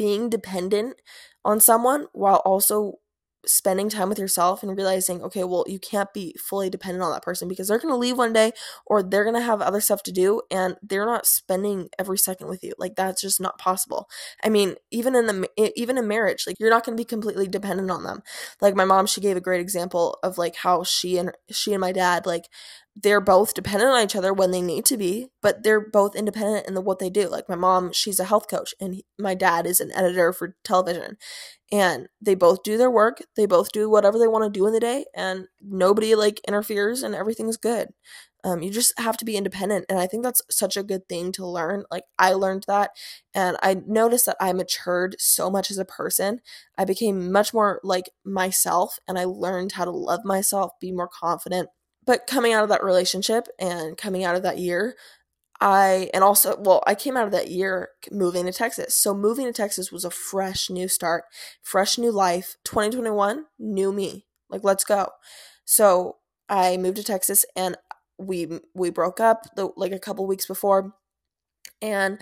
being 0.00 0.30
dependent 0.30 0.96
on 1.44 1.60
someone 1.60 2.06
while 2.14 2.36
also 2.46 2.94
spending 3.44 3.90
time 3.90 4.08
with 4.08 4.18
yourself 4.18 4.62
and 4.62 4.74
realizing, 4.74 5.22
okay, 5.22 5.44
well, 5.44 5.62
you 5.68 5.78
can't 5.78 6.10
be 6.14 6.34
fully 6.40 6.70
dependent 6.70 7.04
on 7.04 7.12
that 7.12 7.22
person 7.22 7.48
because 7.48 7.68
they're 7.68 7.78
going 7.78 7.92
to 7.92 7.96
leave 7.98 8.16
one 8.16 8.32
day 8.32 8.50
or 8.86 9.02
they're 9.02 9.24
going 9.24 9.36
to 9.36 9.42
have 9.42 9.60
other 9.60 9.80
stuff 9.80 10.02
to 10.02 10.10
do 10.10 10.40
and 10.50 10.76
they're 10.82 11.04
not 11.04 11.26
spending 11.26 11.90
every 11.98 12.16
second 12.16 12.48
with 12.48 12.64
you. 12.64 12.72
Like 12.78 12.96
that's 12.96 13.20
just 13.20 13.42
not 13.42 13.58
possible. 13.58 14.08
I 14.42 14.48
mean, 14.48 14.76
even 14.90 15.14
in 15.14 15.26
the 15.26 15.48
even 15.78 15.98
in 15.98 16.08
marriage, 16.08 16.44
like 16.46 16.56
you're 16.58 16.70
not 16.70 16.86
going 16.86 16.96
to 16.96 17.00
be 17.00 17.04
completely 17.06 17.46
dependent 17.46 17.90
on 17.90 18.04
them. 18.04 18.22
Like 18.62 18.74
my 18.74 18.86
mom, 18.86 19.04
she 19.06 19.20
gave 19.20 19.36
a 19.36 19.42
great 19.42 19.60
example 19.60 20.18
of 20.22 20.38
like 20.38 20.56
how 20.56 20.82
she 20.82 21.18
and 21.18 21.32
she 21.50 21.74
and 21.74 21.80
my 21.82 21.92
dad 21.92 22.24
like 22.24 22.46
they're 23.02 23.20
both 23.20 23.54
dependent 23.54 23.90
on 23.90 24.02
each 24.02 24.16
other 24.16 24.32
when 24.32 24.50
they 24.50 24.60
need 24.60 24.84
to 24.86 24.96
be, 24.96 25.28
but 25.42 25.62
they're 25.62 25.80
both 25.80 26.14
independent 26.14 26.66
in 26.66 26.74
the, 26.74 26.80
what 26.80 26.98
they 26.98 27.10
do. 27.10 27.28
Like 27.28 27.48
my 27.48 27.54
mom, 27.54 27.92
she's 27.92 28.20
a 28.20 28.24
health 28.24 28.48
coach, 28.48 28.74
and 28.80 28.94
he, 28.94 29.04
my 29.18 29.34
dad 29.34 29.66
is 29.66 29.80
an 29.80 29.92
editor 29.94 30.32
for 30.32 30.56
television, 30.64 31.16
and 31.72 32.08
they 32.20 32.34
both 32.34 32.62
do 32.62 32.76
their 32.76 32.90
work. 32.90 33.22
They 33.36 33.46
both 33.46 33.72
do 33.72 33.88
whatever 33.88 34.18
they 34.18 34.28
want 34.28 34.44
to 34.44 34.58
do 34.58 34.66
in 34.66 34.72
the 34.72 34.80
day, 34.80 35.06
and 35.14 35.46
nobody 35.60 36.14
like 36.14 36.40
interferes, 36.46 37.02
and 37.02 37.14
everything's 37.14 37.56
good. 37.56 37.88
Um, 38.42 38.62
you 38.62 38.70
just 38.70 38.98
have 38.98 39.18
to 39.18 39.24
be 39.24 39.36
independent, 39.36 39.86
and 39.88 39.98
I 39.98 40.06
think 40.06 40.22
that's 40.24 40.42
such 40.50 40.76
a 40.76 40.82
good 40.82 41.08
thing 41.08 41.30
to 41.32 41.46
learn. 41.46 41.84
Like 41.90 42.04
I 42.18 42.32
learned 42.32 42.64
that, 42.68 42.90
and 43.34 43.56
I 43.62 43.82
noticed 43.86 44.26
that 44.26 44.36
I 44.40 44.52
matured 44.52 45.16
so 45.18 45.50
much 45.50 45.70
as 45.70 45.78
a 45.78 45.84
person. 45.84 46.40
I 46.76 46.84
became 46.84 47.30
much 47.32 47.54
more 47.54 47.80
like 47.84 48.10
myself, 48.24 48.98
and 49.06 49.18
I 49.18 49.24
learned 49.24 49.72
how 49.72 49.84
to 49.84 49.90
love 49.90 50.24
myself, 50.24 50.72
be 50.80 50.92
more 50.92 51.08
confident 51.08 51.68
but 52.06 52.26
coming 52.26 52.52
out 52.52 52.62
of 52.62 52.68
that 52.70 52.84
relationship 52.84 53.48
and 53.58 53.96
coming 53.96 54.24
out 54.24 54.36
of 54.36 54.42
that 54.42 54.58
year, 54.58 54.96
I, 55.60 56.08
and 56.14 56.24
also, 56.24 56.56
well, 56.58 56.82
I 56.86 56.94
came 56.94 57.16
out 57.16 57.26
of 57.26 57.32
that 57.32 57.50
year 57.50 57.90
moving 58.10 58.46
to 58.46 58.52
Texas. 58.52 58.96
So 58.96 59.14
moving 59.14 59.44
to 59.44 59.52
Texas 59.52 59.92
was 59.92 60.04
a 60.04 60.10
fresh 60.10 60.70
new 60.70 60.88
start, 60.88 61.24
fresh 61.62 61.98
new 61.98 62.10
life. 62.10 62.56
2021, 62.64 63.44
new 63.58 63.92
me. 63.92 64.26
Like, 64.48 64.64
let's 64.64 64.84
go. 64.84 65.10
So 65.66 66.16
I 66.48 66.78
moved 66.78 66.96
to 66.96 67.04
Texas 67.04 67.44
and 67.54 67.76
we, 68.18 68.48
we 68.74 68.90
broke 68.90 69.20
up 69.20 69.42
the, 69.54 69.68
like 69.76 69.92
a 69.92 69.98
couple 69.98 70.26
weeks 70.26 70.46
before. 70.46 70.94
And 71.82 72.20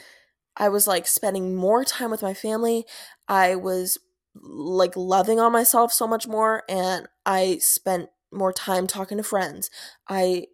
I 0.56 0.68
was 0.68 0.88
like 0.88 1.06
spending 1.06 1.54
more 1.54 1.84
time 1.84 2.10
with 2.10 2.22
my 2.22 2.34
family. 2.34 2.84
I 3.28 3.54
was 3.54 3.98
like 4.34 4.96
loving 4.96 5.38
on 5.38 5.52
myself 5.52 5.92
so 5.92 6.08
much 6.08 6.26
more. 6.26 6.64
And 6.68 7.06
I 7.24 7.58
spent 7.58 8.08
more 8.32 8.52
time 8.52 8.86
talking 8.86 9.18
to 9.18 9.24
friends. 9.24 9.70
I 10.08 10.46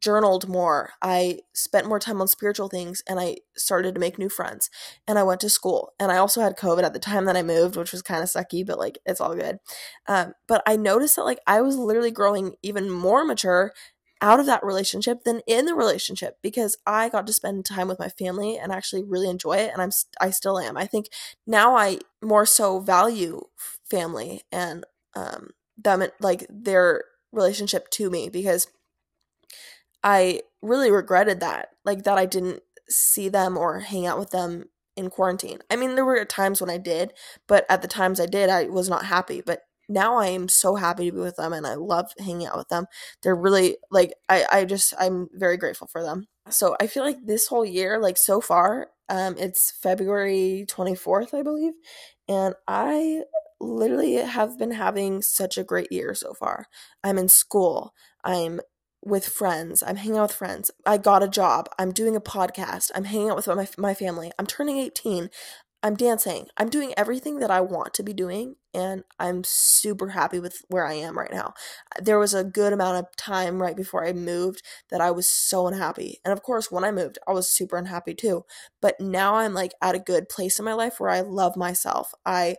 journaled 0.00 0.48
more. 0.48 0.90
I 1.02 1.40
spent 1.52 1.86
more 1.86 1.98
time 1.98 2.20
on 2.20 2.28
spiritual 2.28 2.68
things 2.68 3.02
and 3.08 3.20
I 3.20 3.38
started 3.56 3.94
to 3.94 4.00
make 4.00 4.18
new 4.18 4.28
friends. 4.28 4.70
And 5.06 5.18
I 5.18 5.22
went 5.22 5.40
to 5.42 5.50
school. 5.50 5.92
And 5.98 6.10
I 6.10 6.16
also 6.16 6.40
had 6.40 6.56
COVID 6.56 6.82
at 6.82 6.92
the 6.92 6.98
time 6.98 7.24
that 7.26 7.36
I 7.36 7.42
moved, 7.42 7.76
which 7.76 7.92
was 7.92 8.02
kind 8.02 8.22
of 8.22 8.28
sucky, 8.28 8.64
but 8.66 8.78
like 8.78 8.98
it's 9.04 9.20
all 9.20 9.34
good. 9.34 9.58
Um, 10.06 10.32
but 10.48 10.62
I 10.66 10.76
noticed 10.76 11.16
that 11.16 11.24
like 11.24 11.40
I 11.46 11.60
was 11.60 11.76
literally 11.76 12.10
growing 12.10 12.54
even 12.62 12.90
more 12.90 13.24
mature 13.24 13.72
out 14.20 14.38
of 14.38 14.46
that 14.46 14.64
relationship 14.64 15.24
than 15.24 15.40
in 15.48 15.66
the 15.66 15.74
relationship 15.74 16.38
because 16.42 16.76
I 16.86 17.08
got 17.08 17.26
to 17.26 17.32
spend 17.32 17.64
time 17.64 17.88
with 17.88 17.98
my 17.98 18.08
family 18.08 18.56
and 18.56 18.70
actually 18.70 19.02
really 19.02 19.28
enjoy 19.28 19.54
it 19.54 19.72
and 19.72 19.82
I'm 19.82 19.90
I 20.20 20.30
still 20.30 20.58
am. 20.58 20.76
I 20.76 20.86
think 20.86 21.06
now 21.46 21.76
I 21.76 21.98
more 22.22 22.46
so 22.46 22.78
value 22.78 23.42
family 23.90 24.42
and 24.52 24.84
um 25.16 25.50
them 25.76 26.04
like 26.20 26.46
their 26.48 27.02
relationship 27.32 27.88
to 27.90 28.10
me 28.10 28.28
because 28.28 28.68
I 30.02 30.42
really 30.60 30.90
regretted 30.90 31.40
that. 31.40 31.70
Like 31.84 32.04
that 32.04 32.18
I 32.18 32.26
didn't 32.26 32.62
see 32.88 33.28
them 33.28 33.56
or 33.56 33.80
hang 33.80 34.06
out 34.06 34.18
with 34.18 34.30
them 34.30 34.66
in 34.96 35.10
quarantine. 35.10 35.58
I 35.70 35.76
mean, 35.76 35.94
there 35.94 36.04
were 36.04 36.24
times 36.24 36.60
when 36.60 36.70
I 36.70 36.78
did, 36.78 37.12
but 37.48 37.64
at 37.68 37.82
the 37.82 37.88
times 37.88 38.20
I 38.20 38.26
did, 38.26 38.50
I 38.50 38.64
was 38.64 38.88
not 38.88 39.06
happy. 39.06 39.42
But 39.44 39.62
now 39.88 40.16
I 40.16 40.28
am 40.28 40.48
so 40.48 40.76
happy 40.76 41.06
to 41.06 41.12
be 41.12 41.20
with 41.20 41.36
them 41.36 41.52
and 41.52 41.66
I 41.66 41.74
love 41.74 42.12
hanging 42.18 42.46
out 42.46 42.56
with 42.56 42.68
them. 42.68 42.86
They're 43.22 43.36
really 43.36 43.76
like 43.90 44.14
I, 44.28 44.46
I 44.52 44.64
just 44.64 44.94
I'm 44.98 45.28
very 45.32 45.56
grateful 45.56 45.86
for 45.86 46.02
them. 46.02 46.26
So 46.50 46.76
I 46.80 46.86
feel 46.86 47.04
like 47.04 47.18
this 47.24 47.46
whole 47.46 47.64
year, 47.64 48.00
like 48.00 48.16
so 48.16 48.40
far, 48.40 48.88
um, 49.08 49.36
it's 49.38 49.70
February 49.70 50.66
24th, 50.68 51.34
I 51.34 51.42
believe, 51.42 51.74
and 52.28 52.54
I 52.66 53.22
literally 53.62 54.14
have 54.16 54.58
been 54.58 54.72
having 54.72 55.22
such 55.22 55.56
a 55.56 55.64
great 55.64 55.92
year 55.92 56.14
so 56.14 56.34
far. 56.34 56.66
I'm 57.02 57.18
in 57.18 57.28
school. 57.28 57.94
I'm 58.24 58.60
with 59.04 59.26
friends. 59.26 59.82
I'm 59.82 59.96
hanging 59.96 60.18
out 60.18 60.22
with 60.28 60.32
friends. 60.32 60.70
I 60.86 60.98
got 60.98 61.22
a 61.22 61.28
job. 61.28 61.68
I'm 61.78 61.92
doing 61.92 62.16
a 62.16 62.20
podcast. 62.20 62.90
I'm 62.94 63.04
hanging 63.04 63.30
out 63.30 63.36
with 63.36 63.48
my, 63.48 63.68
my 63.76 63.94
family. 63.94 64.30
I'm 64.38 64.46
turning 64.46 64.78
18. 64.78 65.30
I'm 65.84 65.96
dancing. 65.96 66.46
I'm 66.56 66.68
doing 66.68 66.94
everything 66.96 67.40
that 67.40 67.50
I 67.50 67.60
want 67.60 67.92
to 67.94 68.04
be 68.04 68.12
doing, 68.12 68.54
and 68.72 69.02
I'm 69.18 69.42
super 69.42 70.10
happy 70.10 70.38
with 70.38 70.62
where 70.68 70.86
I 70.86 70.92
am 70.92 71.18
right 71.18 71.32
now. 71.32 71.54
There 72.00 72.20
was 72.20 72.34
a 72.34 72.44
good 72.44 72.72
amount 72.72 72.98
of 72.98 73.16
time 73.16 73.60
right 73.60 73.76
before 73.76 74.06
I 74.06 74.12
moved 74.12 74.62
that 74.90 75.00
I 75.00 75.10
was 75.10 75.26
so 75.26 75.66
unhappy. 75.66 76.20
And 76.24 76.32
of 76.32 76.42
course, 76.42 76.70
when 76.70 76.84
I 76.84 76.92
moved, 76.92 77.18
I 77.26 77.32
was 77.32 77.50
super 77.50 77.76
unhappy 77.76 78.14
too. 78.14 78.44
But 78.80 79.00
now 79.00 79.34
I'm 79.34 79.54
like 79.54 79.72
at 79.82 79.96
a 79.96 80.00
good 80.00 80.28
place 80.28 80.60
in 80.60 80.64
my 80.64 80.74
life 80.74 81.00
where 81.00 81.10
I 81.10 81.20
love 81.20 81.56
myself. 81.56 82.12
I 82.24 82.56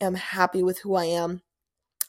am 0.00 0.14
happy 0.14 0.62
with 0.62 0.80
who 0.80 0.94
I 0.94 1.04
am. 1.04 1.42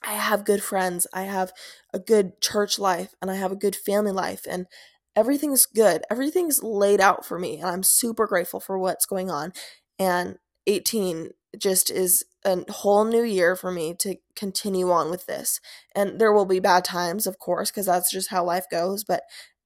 I 0.03 0.13
have 0.13 0.45
good 0.45 0.63
friends. 0.63 1.07
I 1.13 1.23
have 1.23 1.51
a 1.93 1.99
good 1.99 2.39
church 2.41 2.77
life 2.77 3.15
and 3.21 3.31
I 3.31 3.35
have 3.35 3.51
a 3.51 3.57
good 3.57 3.75
family 3.75 4.11
life 4.11 4.45
and 4.47 4.67
everything's 5.15 5.65
good. 5.65 6.03
Everything's 6.11 6.61
laid 6.61 7.01
out 7.01 7.25
for 7.25 7.39
me 7.39 7.57
and 7.57 7.69
I'm 7.69 7.83
super 7.83 8.27
grateful 8.27 8.59
for 8.59 8.77
what's 8.77 9.05
going 9.05 9.31
on. 9.31 9.53
And 9.97 10.37
18 10.67 11.31
just 11.57 11.89
is 11.89 12.25
a 12.43 12.63
whole 12.71 13.05
new 13.05 13.23
year 13.23 13.55
for 13.55 13.71
me 13.71 13.95
to 13.99 14.17
continue 14.35 14.91
on 14.91 15.09
with 15.09 15.25
this. 15.25 15.59
And 15.95 16.19
there 16.19 16.33
will 16.33 16.45
be 16.45 16.59
bad 16.59 16.83
times, 16.85 17.25
of 17.25 17.39
course, 17.39 17.71
because 17.71 17.87
that's 17.87 18.11
just 18.11 18.29
how 18.29 18.43
life 18.43 18.65
goes. 18.69 19.03
But 19.03 19.23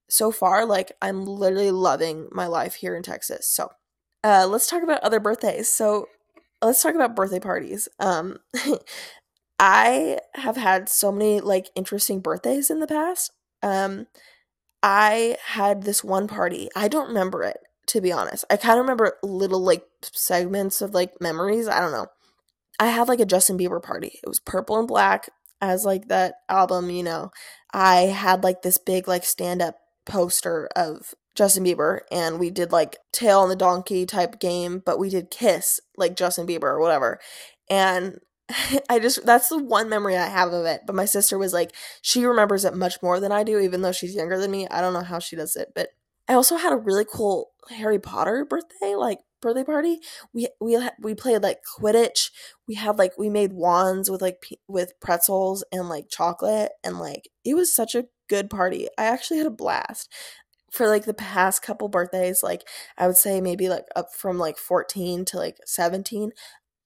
so 0.09 0.31
far, 0.31 0.65
like, 0.65 0.91
I'm 1.01 1.25
literally 1.25 1.71
loving 1.71 2.27
my 2.31 2.47
life 2.47 2.75
here 2.75 2.95
in 2.95 3.03
Texas. 3.03 3.47
So, 3.47 3.69
uh, 4.23 4.47
let's 4.49 4.67
talk 4.67 4.83
about 4.83 5.01
other 5.01 5.19
birthdays. 5.19 5.69
So, 5.69 6.07
let's 6.61 6.81
talk 6.81 6.95
about 6.95 7.15
birthday 7.15 7.39
parties. 7.39 7.87
Um, 7.99 8.37
I 9.59 10.19
have 10.35 10.57
had 10.57 10.89
so 10.89 11.11
many 11.11 11.41
like 11.41 11.69
interesting 11.75 12.19
birthdays 12.19 12.69
in 12.69 12.79
the 12.79 12.87
past. 12.87 13.31
Um, 13.61 14.07
I 14.81 15.37
had 15.47 15.83
this 15.83 16.03
one 16.03 16.27
party. 16.27 16.69
I 16.75 16.87
don't 16.87 17.09
remember 17.09 17.43
it 17.43 17.57
to 17.89 18.01
be 18.01 18.11
honest. 18.11 18.45
I 18.51 18.57
kind 18.57 18.79
of 18.79 18.83
remember 18.83 19.17
little 19.23 19.61
like 19.61 19.83
segments 20.03 20.81
of 20.81 20.93
like 20.93 21.19
memories. 21.19 21.67
I 21.67 21.79
don't 21.79 21.91
know. 21.91 22.07
I 22.79 22.87
had 22.87 23.07
like 23.07 23.19
a 23.19 23.25
Justin 23.25 23.57
Bieber 23.57 23.81
party. 23.81 24.19
It 24.23 24.27
was 24.27 24.39
purple 24.39 24.77
and 24.77 24.87
black 24.87 25.29
as 25.59 25.85
like 25.85 26.07
that 26.07 26.35
album, 26.47 26.89
you 26.91 27.03
know. 27.03 27.31
I 27.73 28.01
had 28.01 28.43
like 28.43 28.61
this 28.61 28.77
big 28.77 29.07
like 29.07 29.25
stand 29.25 29.61
up 29.61 29.75
poster 30.05 30.69
of 30.75 31.15
Justin 31.39 31.63
Bieber 31.63 32.01
and 32.11 32.37
we 32.37 32.49
did 32.49 32.73
like 32.73 32.97
tail 33.13 33.39
on 33.39 33.47
the 33.47 33.55
donkey 33.55 34.05
type 34.05 34.41
game, 34.41 34.83
but 34.85 34.99
we 34.99 35.09
did 35.09 35.31
kiss 35.31 35.79
like 35.95 36.17
Justin 36.17 36.45
Bieber 36.45 36.63
or 36.63 36.81
whatever. 36.81 37.17
And 37.69 38.19
I 38.89 38.99
just 38.99 39.25
that's 39.25 39.47
the 39.47 39.57
one 39.57 39.87
memory 39.87 40.17
I 40.17 40.25
have 40.25 40.51
of 40.51 40.65
it. 40.65 40.81
But 40.85 40.97
my 40.97 41.05
sister 41.05 41.37
was 41.37 41.53
like 41.53 41.71
she 42.01 42.25
remembers 42.25 42.65
it 42.65 42.75
much 42.75 43.01
more 43.01 43.21
than 43.21 43.31
I 43.31 43.45
do 43.45 43.57
even 43.57 43.81
though 43.81 43.93
she's 43.93 44.15
younger 44.15 44.37
than 44.37 44.51
me. 44.51 44.67
I 44.67 44.81
don't 44.81 44.91
know 44.91 44.99
how 44.99 45.19
she 45.19 45.37
does 45.37 45.55
it, 45.55 45.69
but 45.73 45.91
I 46.27 46.33
also 46.33 46.57
had 46.57 46.73
a 46.73 46.77
really 46.77 47.05
cool 47.05 47.51
Harry 47.69 47.99
Potter 47.99 48.43
birthday 48.43 48.95
like 48.95 49.19
birthday 49.41 49.63
party. 49.63 49.99
We 50.33 50.49
we 50.59 50.77
we 50.99 51.15
played 51.15 51.41
like 51.41 51.61
Quidditch. 51.79 52.31
We 52.67 52.75
had 52.75 52.97
like 52.97 53.17
we 53.17 53.29
made 53.29 53.53
wands 53.53 54.11
with 54.11 54.21
like 54.21 54.45
with 54.67 54.99
pretzels 54.99 55.63
and 55.71 55.87
like 55.87 56.09
chocolate 56.09 56.73
and 56.83 56.99
like 56.99 57.29
it 57.45 57.53
was 57.53 57.73
such 57.73 57.95
a 57.95 58.07
good 58.27 58.49
party. 58.49 58.89
I 58.97 59.05
actually 59.05 59.37
had 59.37 59.47
a 59.47 59.51
blast 59.51 60.09
for 60.71 60.87
like 60.87 61.05
the 61.05 61.13
past 61.13 61.61
couple 61.61 61.87
birthdays, 61.87 62.43
like 62.43 62.67
I 62.97 63.07
would 63.07 63.17
say 63.17 63.41
maybe 63.41 63.69
like 63.69 63.85
up 63.95 64.13
from 64.13 64.37
like 64.37 64.57
14 64.57 65.25
to 65.25 65.37
like 65.37 65.57
17, 65.65 66.31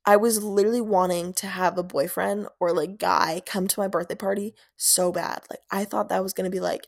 I 0.05 0.17
was 0.17 0.43
literally 0.43 0.81
wanting 0.81 1.33
to 1.33 1.47
have 1.47 1.77
a 1.77 1.83
boyfriend 1.83 2.47
or 2.59 2.73
like 2.73 2.97
guy 2.97 3.41
come 3.45 3.67
to 3.67 3.79
my 3.79 3.87
birthday 3.87 4.15
party 4.15 4.53
so 4.75 5.11
bad. 5.11 5.41
Like 5.49 5.61
I 5.71 5.85
thought 5.85 6.09
that 6.09 6.23
was 6.23 6.33
going 6.33 6.49
to 6.49 6.55
be 6.55 6.59
like 6.59 6.87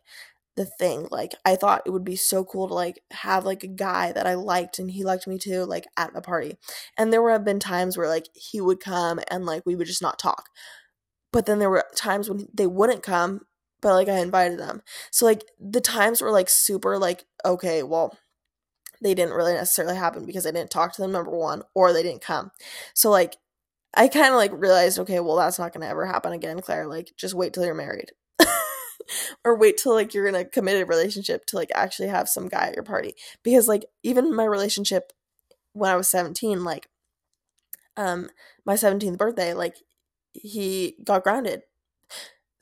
the 0.56 0.66
thing. 0.66 1.08
Like 1.12 1.34
I 1.46 1.56
thought 1.56 1.84
it 1.86 1.92
would 1.92 2.04
be 2.04 2.16
so 2.16 2.44
cool 2.44 2.68
to 2.68 2.74
like 2.74 3.02
have 3.12 3.46
like 3.46 3.64
a 3.64 3.68
guy 3.68 4.12
that 4.12 4.28
I 4.28 4.36
liked 4.36 4.80
and 4.80 4.92
he 4.92 5.04
liked 5.04 5.28
me 5.28 5.38
too 5.38 5.64
like 5.64 5.86
at 5.98 6.14
my 6.14 6.20
party. 6.20 6.58
And 6.98 7.12
there 7.12 7.30
have 7.30 7.46
been 7.46 7.60
times 7.60 7.98
where 7.98 8.10
like 8.10 8.28
he 8.34 8.60
would 8.60 8.80
come 8.80 9.20
and 9.30 9.46
like 9.46 9.64
we 9.66 9.76
would 9.76 9.88
just 9.88 10.02
not 10.02 10.20
talk. 10.20 10.50
But 11.32 11.46
then 11.46 11.60
there 11.60 11.70
were 11.70 11.86
times 11.96 12.30
when 12.30 12.48
they 12.54 12.68
wouldn't 12.68 13.04
come, 13.04 13.42
but 13.86 13.94
like 13.94 14.10
I 14.10 14.18
invited 14.18 14.58
them. 14.58 14.82
So 15.12 15.28
like 15.28 15.44
the 15.60 15.80
times 15.80 16.20
were 16.20 16.32
like 16.32 16.50
super 16.50 16.98
like 16.98 17.24
okay, 17.46 17.84
well 17.84 18.18
they 19.00 19.14
didn't 19.14 19.36
really 19.36 19.54
necessarily 19.54 19.96
happen 19.96 20.26
because 20.26 20.48
I 20.48 20.52
didn't 20.52 20.72
talk 20.72 20.94
to 20.94 21.04
them 21.04 21.12
number 21.12 21.30
1 21.30 21.62
or 21.76 21.94
they 21.94 22.02
didn't 22.02 22.24
come. 22.24 22.50
So 22.96 23.12
like 23.12 23.38
I 23.94 24.08
kind 24.08 24.30
of 24.30 24.38
like 24.38 24.52
realized 24.56 24.98
okay, 24.98 25.20
well 25.20 25.36
that's 25.36 25.60
not 25.60 25.72
going 25.72 25.82
to 25.82 25.88
ever 25.88 26.08
happen 26.08 26.34
again, 26.34 26.62
Claire. 26.62 26.88
Like 26.88 27.12
just 27.16 27.36
wait 27.36 27.54
till 27.54 27.64
you're 27.64 27.76
married. 27.76 28.12
or 29.46 29.56
wait 29.56 29.78
till 29.78 29.94
like 29.94 30.16
you're 30.16 30.26
in 30.26 30.34
a 30.34 30.46
committed 30.46 30.90
relationship 30.90 31.46
to 31.46 31.56
like 31.56 31.70
actually 31.76 32.08
have 32.08 32.28
some 32.28 32.48
guy 32.48 32.70
at 32.70 32.74
your 32.74 32.84
party 32.84 33.14
because 33.44 33.68
like 33.68 33.86
even 34.02 34.36
my 34.36 34.46
relationship 34.46 35.14
when 35.74 35.92
I 35.92 35.96
was 35.96 36.10
17 36.10 36.64
like 36.64 36.90
um 37.98 38.32
my 38.66 38.74
17th 38.74 39.20
birthday 39.20 39.54
like 39.54 39.76
he 40.34 40.96
got 41.04 41.24
grounded 41.24 41.62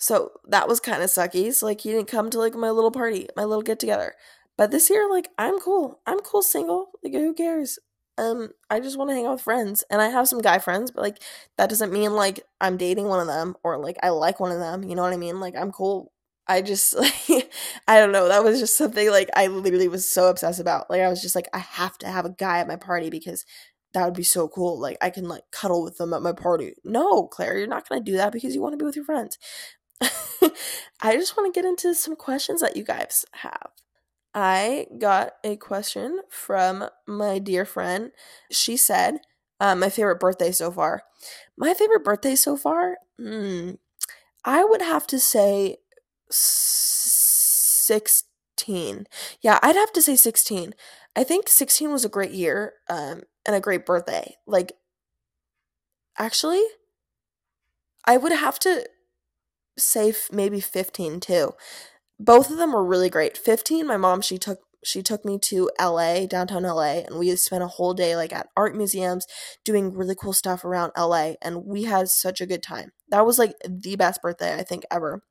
so 0.03 0.31
that 0.45 0.67
was 0.67 0.81
kind 0.81 1.01
of 1.01 1.09
sucky 1.09 1.53
so 1.53 1.65
like 1.65 1.79
he 1.79 1.91
didn't 1.91 2.09
come 2.09 2.29
to 2.29 2.37
like 2.37 2.53
my 2.55 2.69
little 2.69 2.91
party 2.91 3.25
my 3.37 3.45
little 3.45 3.61
get 3.61 3.79
together 3.79 4.13
but 4.57 4.69
this 4.69 4.89
year 4.89 5.09
like 5.09 5.29
I'm 5.37 5.59
cool 5.59 6.01
I'm 6.05 6.19
cool 6.19 6.41
single 6.41 6.91
like 7.01 7.13
who 7.13 7.33
cares 7.33 7.79
um 8.17 8.49
I 8.69 8.81
just 8.81 8.97
want 8.97 9.09
to 9.11 9.15
hang 9.15 9.25
out 9.25 9.35
with 9.35 9.43
friends 9.43 9.81
and 9.89 10.01
I 10.01 10.09
have 10.09 10.27
some 10.27 10.41
guy 10.41 10.59
friends 10.59 10.91
but 10.91 11.03
like 11.03 11.23
that 11.57 11.69
doesn't 11.69 11.93
mean 11.93 12.11
like 12.11 12.41
I'm 12.59 12.75
dating 12.75 13.07
one 13.07 13.21
of 13.21 13.27
them 13.27 13.55
or 13.63 13.77
like 13.77 13.95
I 14.03 14.09
like 14.09 14.41
one 14.41 14.51
of 14.51 14.59
them 14.59 14.83
you 14.83 14.93
know 14.93 15.03
what 15.03 15.13
I 15.13 15.17
mean 15.17 15.39
like 15.39 15.55
I'm 15.55 15.71
cool 15.71 16.11
I 16.47 16.61
just 16.61 16.93
like 17.29 17.49
I 17.87 17.99
don't 18.01 18.11
know. 18.11 18.27
That 18.27 18.43
was 18.43 18.59
just 18.59 18.77
something 18.77 19.09
like 19.09 19.29
I 19.33 19.47
literally 19.47 19.87
was 19.87 20.11
so 20.11 20.29
obsessed 20.29 20.59
about. 20.59 20.89
Like 20.89 20.99
I 20.99 21.07
was 21.07 21.21
just 21.21 21.35
like 21.35 21.47
I 21.53 21.59
have 21.59 21.97
to 21.99 22.07
have 22.07 22.25
a 22.25 22.29
guy 22.29 22.59
at 22.59 22.67
my 22.67 22.75
party 22.75 23.09
because 23.09 23.45
that 23.93 24.05
would 24.05 24.13
be 24.13 24.23
so 24.23 24.47
cool. 24.47 24.79
Like 24.79 24.97
I 25.01 25.09
can 25.09 25.27
like 25.27 25.43
cuddle 25.51 25.83
with 25.83 25.97
them 25.97 26.13
at 26.13 26.21
my 26.21 26.33
party. 26.33 26.73
No, 26.83 27.27
Claire, 27.27 27.57
you're 27.57 27.67
not 27.67 27.85
to 27.85 27.99
do 28.01 28.17
that 28.17 28.33
because 28.33 28.55
you 28.55 28.61
want 28.61 28.73
to 28.73 28.77
be 28.77 28.85
with 28.85 28.95
your 28.95 29.05
friends. 29.05 29.37
I 31.01 31.15
just 31.15 31.35
want 31.37 31.53
to 31.53 31.57
get 31.57 31.67
into 31.67 31.93
some 31.95 32.15
questions 32.15 32.61
that 32.61 32.77
you 32.77 32.83
guys 32.83 33.25
have. 33.33 33.69
I 34.33 34.87
got 34.97 35.33
a 35.43 35.55
question 35.57 36.21
from 36.29 36.89
my 37.07 37.39
dear 37.39 37.65
friend. 37.65 38.11
She 38.51 38.77
said, 38.77 39.19
uh, 39.59 39.75
my 39.75 39.89
favorite 39.89 40.19
birthday 40.19 40.51
so 40.51 40.71
far. 40.71 41.03
My 41.57 41.73
favorite 41.73 42.03
birthday 42.03 42.35
so 42.35 42.57
far? 42.57 42.97
Hmm. 43.19 43.71
I 44.43 44.65
would 44.65 44.81
have 44.81 45.07
to 45.07 45.19
say 45.19 45.77
16. 46.29 49.05
Yeah, 49.41 49.59
I'd 49.61 49.75
have 49.75 49.93
to 49.93 50.01
say 50.01 50.15
16. 50.15 50.73
I 51.15 51.23
think 51.23 51.47
16 51.47 51.91
was 51.91 52.03
a 52.03 52.09
great 52.09 52.31
year 52.31 52.73
um, 52.89 53.21
and 53.45 53.55
a 53.55 53.59
great 53.61 53.85
birthday. 53.85 54.35
Like, 54.47 54.73
actually, 56.17 56.63
I 58.05 58.17
would 58.17 58.31
have 58.31 58.59
to 58.59 58.87
say 59.77 60.09
f- 60.09 60.29
maybe 60.31 60.59
15 60.59 61.19
too. 61.19 61.53
Both 62.19 62.49
of 62.51 62.57
them 62.57 62.73
were 62.73 62.85
really 62.85 63.09
great. 63.09 63.37
15, 63.37 63.87
my 63.87 63.97
mom, 63.97 64.21
she 64.21 64.37
took 64.37 64.59
she 64.85 65.01
took 65.01 65.23
me 65.23 65.39
to 65.39 65.71
LA, 65.79 66.25
downtown 66.25 66.65
LA, 66.65 67.03
and 67.05 67.17
we 67.17 67.33
spent 67.37 67.63
a 67.63 67.67
whole 67.67 67.93
day 67.93 68.17
like 68.17 68.33
at 68.33 68.49
art 68.57 68.75
museums 68.75 69.25
doing 69.63 69.93
really 69.93 70.15
cool 70.15 70.33
stuff 70.33 70.65
around 70.65 70.91
LA 70.97 71.35
and 71.41 71.65
we 71.65 71.83
had 71.83 72.09
such 72.09 72.41
a 72.41 72.45
good 72.45 72.61
time. 72.63 72.91
That 73.09 73.25
was 73.25 73.39
like 73.39 73.53
the 73.67 73.95
best 73.95 74.21
birthday 74.21 74.55
I 74.55 74.63
think 74.63 74.83
ever 74.91 75.23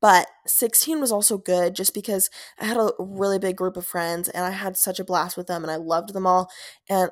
But 0.00 0.28
16 0.46 1.00
was 1.00 1.12
also 1.12 1.38
good 1.38 1.74
just 1.74 1.94
because 1.94 2.30
I 2.60 2.66
had 2.66 2.76
a 2.76 2.90
really 2.98 3.38
big 3.38 3.56
group 3.56 3.76
of 3.76 3.86
friends 3.86 4.28
and 4.28 4.44
I 4.44 4.50
had 4.50 4.76
such 4.76 5.00
a 5.00 5.04
blast 5.04 5.36
with 5.36 5.46
them 5.46 5.62
and 5.62 5.70
I 5.70 5.76
loved 5.76 6.12
them 6.12 6.26
all. 6.26 6.50
And 6.88 7.10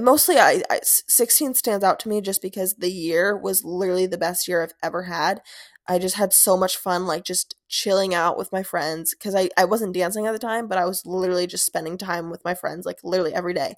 mostly 0.00 0.38
I, 0.38 0.62
I 0.70 0.80
16 0.82 1.54
stands 1.54 1.84
out 1.84 2.00
to 2.00 2.08
me 2.08 2.20
just 2.22 2.40
because 2.42 2.74
the 2.74 2.90
year 2.90 3.36
was 3.36 3.64
literally 3.64 4.06
the 4.06 4.18
best 4.18 4.48
year 4.48 4.62
I've 4.62 4.74
ever 4.82 5.04
had. 5.04 5.42
I 5.88 5.98
just 5.98 6.14
had 6.16 6.32
so 6.32 6.56
much 6.56 6.76
fun, 6.76 7.06
like 7.06 7.24
just 7.24 7.56
chilling 7.68 8.14
out 8.14 8.38
with 8.38 8.52
my 8.52 8.62
friends 8.62 9.14
because 9.14 9.34
I, 9.34 9.48
I 9.56 9.64
wasn't 9.64 9.94
dancing 9.94 10.26
at 10.26 10.32
the 10.32 10.38
time, 10.38 10.68
but 10.68 10.78
I 10.78 10.84
was 10.84 11.04
literally 11.04 11.46
just 11.46 11.66
spending 11.66 11.98
time 11.98 12.30
with 12.30 12.44
my 12.44 12.54
friends, 12.54 12.86
like 12.86 13.00
literally 13.02 13.34
every 13.34 13.54
day. 13.54 13.74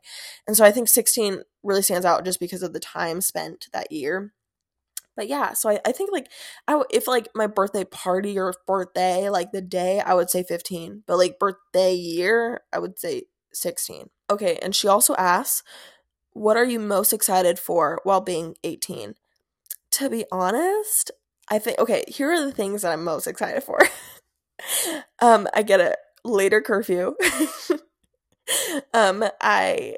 And 0.46 0.56
so 0.56 0.64
I 0.64 0.70
think 0.70 0.88
16 0.88 1.42
really 1.62 1.82
stands 1.82 2.04
out 2.04 2.24
just 2.24 2.40
because 2.40 2.62
of 2.62 2.72
the 2.72 2.80
time 2.80 3.20
spent 3.20 3.68
that 3.72 3.90
year. 3.90 4.34
But 5.16 5.28
yeah, 5.28 5.52
so 5.52 5.70
I, 5.70 5.80
I 5.86 5.92
think 5.92 6.10
like 6.12 6.28
I 6.66 6.82
if 6.90 7.06
like 7.06 7.28
my 7.34 7.46
birthday 7.46 7.84
party 7.84 8.38
or 8.38 8.52
birthday, 8.66 9.30
like 9.30 9.52
the 9.52 9.62
day, 9.62 10.00
I 10.00 10.14
would 10.14 10.28
say 10.28 10.42
15. 10.42 11.04
But 11.06 11.18
like 11.18 11.38
birthday 11.38 11.94
year, 11.94 12.62
I 12.72 12.80
would 12.80 12.98
say 12.98 13.24
16. 13.52 14.10
Okay, 14.30 14.58
and 14.60 14.74
she 14.74 14.88
also 14.88 15.14
asks, 15.14 15.62
what 16.32 16.56
are 16.56 16.64
you 16.64 16.80
most 16.80 17.12
excited 17.12 17.58
for 17.58 18.00
while 18.02 18.20
being 18.20 18.56
18? 18.64 19.14
To 19.92 20.10
be 20.10 20.24
honest, 20.32 21.12
I 21.50 21.58
think 21.58 21.78
okay, 21.78 22.04
here 22.08 22.30
are 22.32 22.44
the 22.44 22.52
things 22.52 22.82
that 22.82 22.92
I'm 22.92 23.04
most 23.04 23.26
excited 23.26 23.62
for. 23.62 23.78
um, 25.20 25.46
I 25.54 25.62
get 25.62 25.80
a 25.80 25.96
later 26.24 26.60
curfew. 26.60 27.14
um, 28.94 29.24
I 29.40 29.96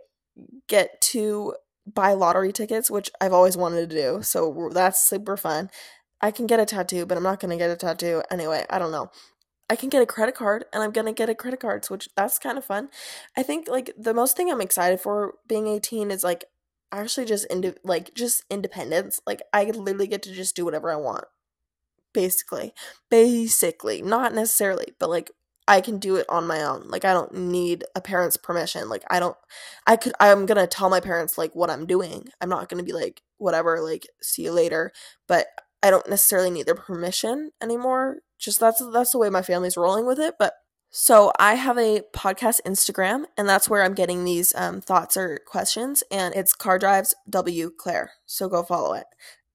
get 0.68 1.00
to 1.00 1.54
buy 1.86 2.14
lottery 2.14 2.52
tickets, 2.52 2.90
which 2.90 3.10
I've 3.20 3.32
always 3.32 3.56
wanted 3.56 3.88
to 3.90 3.96
do. 3.96 4.22
So 4.22 4.70
that's 4.72 5.08
super 5.08 5.36
fun. 5.36 5.70
I 6.20 6.30
can 6.30 6.46
get 6.46 6.60
a 6.60 6.64
tattoo, 6.64 7.06
but 7.06 7.16
I'm 7.16 7.22
not 7.22 7.40
to 7.40 7.56
get 7.56 7.70
a 7.70 7.76
tattoo 7.76 8.22
anyway. 8.30 8.64
I 8.70 8.78
don't 8.78 8.90
know. 8.90 9.10
I 9.68 9.76
can 9.76 9.88
get 9.88 10.02
a 10.02 10.06
credit 10.06 10.34
card 10.34 10.64
and 10.72 10.82
I'm 10.82 10.92
to 11.06 11.12
get 11.12 11.28
a 11.28 11.34
credit 11.34 11.60
card, 11.60 11.84
which 11.86 12.08
that's 12.16 12.38
kind 12.38 12.56
of 12.56 12.64
fun. 12.64 12.88
I 13.36 13.42
think 13.42 13.68
like 13.68 13.90
the 13.98 14.14
most 14.14 14.36
thing 14.36 14.50
I'm 14.50 14.60
excited 14.60 15.00
for 15.00 15.34
being 15.48 15.66
18 15.66 16.10
is 16.10 16.22
like 16.22 16.44
actually 16.92 17.26
just 17.26 17.46
into 17.46 17.74
like 17.84 18.14
just 18.14 18.44
independence. 18.48 19.20
Like 19.26 19.42
I 19.52 19.64
literally 19.64 20.06
get 20.06 20.22
to 20.22 20.32
just 20.32 20.54
do 20.54 20.64
whatever 20.64 20.92
I 20.92 20.96
want. 20.96 21.24
Basically. 22.16 22.72
Basically, 23.10 24.00
not 24.00 24.34
necessarily, 24.34 24.94
but 24.98 25.10
like 25.10 25.30
I 25.68 25.82
can 25.82 25.98
do 25.98 26.16
it 26.16 26.24
on 26.30 26.46
my 26.46 26.62
own. 26.62 26.88
Like 26.88 27.04
I 27.04 27.12
don't 27.12 27.34
need 27.34 27.84
a 27.94 28.00
parent's 28.00 28.38
permission. 28.38 28.88
Like 28.88 29.04
I 29.10 29.20
don't 29.20 29.36
I 29.86 29.96
could 29.96 30.14
I'm 30.18 30.46
going 30.46 30.56
to 30.56 30.66
tell 30.66 30.88
my 30.88 31.00
parents 31.00 31.36
like 31.36 31.54
what 31.54 31.68
I'm 31.68 31.84
doing. 31.84 32.30
I'm 32.40 32.48
not 32.48 32.70
going 32.70 32.78
to 32.78 32.84
be 32.84 32.94
like 32.94 33.20
whatever 33.36 33.82
like 33.82 34.06
see 34.22 34.44
you 34.44 34.52
later, 34.52 34.92
but 35.28 35.48
I 35.82 35.90
don't 35.90 36.08
necessarily 36.08 36.50
need 36.50 36.64
their 36.64 36.74
permission 36.74 37.50
anymore. 37.60 38.20
Just 38.38 38.60
that's 38.60 38.82
that's 38.94 39.12
the 39.12 39.18
way 39.18 39.28
my 39.28 39.42
family's 39.42 39.76
rolling 39.76 40.06
with 40.06 40.18
it, 40.18 40.36
but 40.38 40.54
so 40.88 41.30
I 41.38 41.56
have 41.56 41.76
a 41.76 42.02
podcast 42.14 42.62
Instagram, 42.64 43.24
and 43.36 43.46
that's 43.46 43.68
where 43.68 43.82
I'm 43.82 43.92
getting 43.92 44.24
these 44.24 44.54
um, 44.54 44.80
thoughts 44.80 45.14
or 45.14 45.40
questions, 45.46 46.02
and 46.10 46.34
it's 46.34 46.54
Car 46.54 46.78
Drives 46.78 47.14
W 47.28 47.70
Claire. 47.76 48.12
So 48.24 48.48
go 48.48 48.62
follow 48.62 48.94
it. 48.94 49.04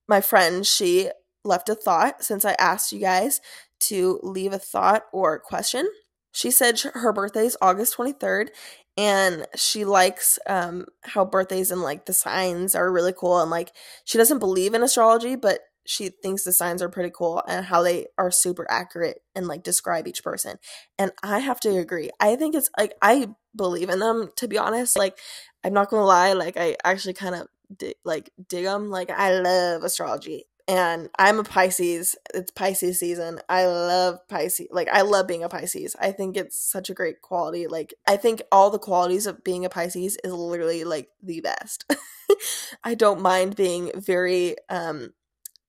My 0.08 0.21
friend, 0.21 0.67
she 0.67 1.10
left 1.43 1.69
a 1.69 1.75
thought 1.75 2.23
since 2.23 2.45
I 2.45 2.56
asked 2.60 2.91
you 2.91 2.99
guys 2.99 3.41
to 3.82 4.19
leave 4.23 4.54
a 4.54 4.60
thought 4.60 5.06
or 5.12 5.39
question. 5.39 5.88
She 6.32 6.51
said 6.51 6.80
her 6.80 7.12
birthday 7.12 7.45
is 7.45 7.58
August 7.62 7.97
23rd, 7.97 8.49
and 8.97 9.45
she 9.56 9.84
likes 9.86 10.39
um, 10.47 10.86
how 11.01 11.25
birthdays 11.25 11.71
and 11.71 11.82
like 11.82 12.06
the 12.06 12.13
signs 12.13 12.75
are 12.75 12.91
really 12.91 13.13
cool. 13.13 13.41
And 13.41 13.51
like 13.51 13.71
she 14.06 14.17
doesn't 14.17 14.39
believe 14.39 14.73
in 14.73 14.84
astrology, 14.84 15.36
but 15.36 15.60
she 15.86 16.10
thinks 16.10 16.43
the 16.43 16.54
signs 16.54 16.82
are 16.82 16.89
pretty 16.89 17.12
cool 17.13 17.41
and 17.47 17.65
how 17.65 17.82
they 17.82 18.08
are 18.17 18.32
super 18.32 18.69
accurate 18.69 19.21
and 19.36 19.47
like 19.47 19.63
describe 19.63 20.08
each 20.08 20.23
person. 20.23 20.58
And 20.99 21.12
I 21.23 21.39
have 21.39 21.60
to 21.62 21.77
agree. 21.77 22.12
I 22.19 22.36
think 22.36 22.56
it's 22.56 22.69
like 22.77 22.93
I 23.01 23.30
believe 23.56 23.89
in 23.89 23.99
them 23.99 24.30
to 24.38 24.47
be 24.47 24.58
honest. 24.58 24.97
Like 24.97 25.17
I'm 25.63 25.73
not 25.73 25.89
to 26.01 26.06
lie, 26.06 26.34
like 26.34 26.56
I 26.58 26.75
actually 26.84 27.13
kind 27.13 27.36
of 27.36 27.47
di- 27.75 27.95
like 28.06 28.30
dig 28.47 28.65
them. 28.65 28.89
Like 28.89 29.10
I 29.10 29.39
love 29.39 29.84
astrology 29.84 30.45
and 30.67 31.10
I'm 31.17 31.39
a 31.39 31.43
Pisces. 31.43 32.15
It's 32.34 32.52
Pisces 32.52 33.00
season. 33.00 33.39
I 33.50 33.65
love 33.65 34.19
Pisces. 34.28 34.67
Like 34.71 34.88
I 34.89 35.02
love 35.02 35.28
being 35.28 35.43
a 35.43 35.50
Pisces. 35.50 35.95
I 36.00 36.12
think 36.12 36.38
it's 36.38 36.60
such 36.60 36.89
a 36.89 36.93
great 36.93 37.21
quality. 37.21 37.67
Like 37.67 37.93
I 38.08 38.17
think 38.17 38.41
all 38.52 38.69
the 38.69 38.80
qualities 38.80 39.28
of 39.28 39.43
being 39.43 39.65
a 39.65 39.69
Pisces 39.69 40.17
is 40.24 40.34
literally 40.34 40.84
like 40.84 41.10
the 41.21 41.41
best. 41.41 41.91
I 42.84 42.95
don't 42.95 43.21
mind 43.21 43.56
being 43.56 43.91
very 43.95 44.56
um 44.69 45.13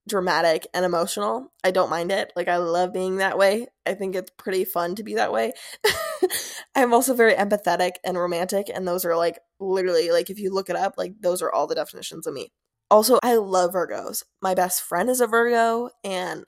dramatic 0.09 0.67
and 0.75 0.85
emotional. 0.85 1.53
I 1.63 1.71
don't 1.71 1.91
mind 1.91 2.11
it. 2.11 2.33
Like 2.35 2.49
I 2.49 2.57
love 2.57 2.93
being 2.93 3.17
that 3.17 3.39
way. 3.39 3.67
I 3.87 3.95
think 3.95 4.15
it's 4.15 4.33
pretty 4.37 4.65
fun 4.65 4.95
to 4.97 5.05
be 5.05 5.15
that 5.15 5.33
way. 5.33 5.53
I'm 6.75 6.93
also 6.93 7.15
very 7.15 7.35
empathetic 7.35 7.93
and 8.05 8.19
romantic 8.19 8.71
and 8.73 8.87
those 8.87 9.05
are 9.05 9.17
like 9.17 9.39
literally 9.61 10.11
like 10.11 10.31
if 10.31 10.39
you 10.39 10.53
look 10.53 10.71
it 10.71 10.77
up, 10.77 10.95
like 10.97 11.15
those 11.21 11.43
are 11.43 11.53
all 11.53 11.67
the 11.67 11.75
definitions 11.75 12.27
of 12.27 12.35
me. 12.35 12.53
Also, 12.93 13.19
I 13.23 13.37
love 13.37 13.73
Virgos. 13.73 14.23
My 14.43 14.55
best 14.55 14.83
friend 14.83 15.09
is 15.09 15.23
a 15.23 15.27
Virgo 15.27 15.89
and 16.05 16.45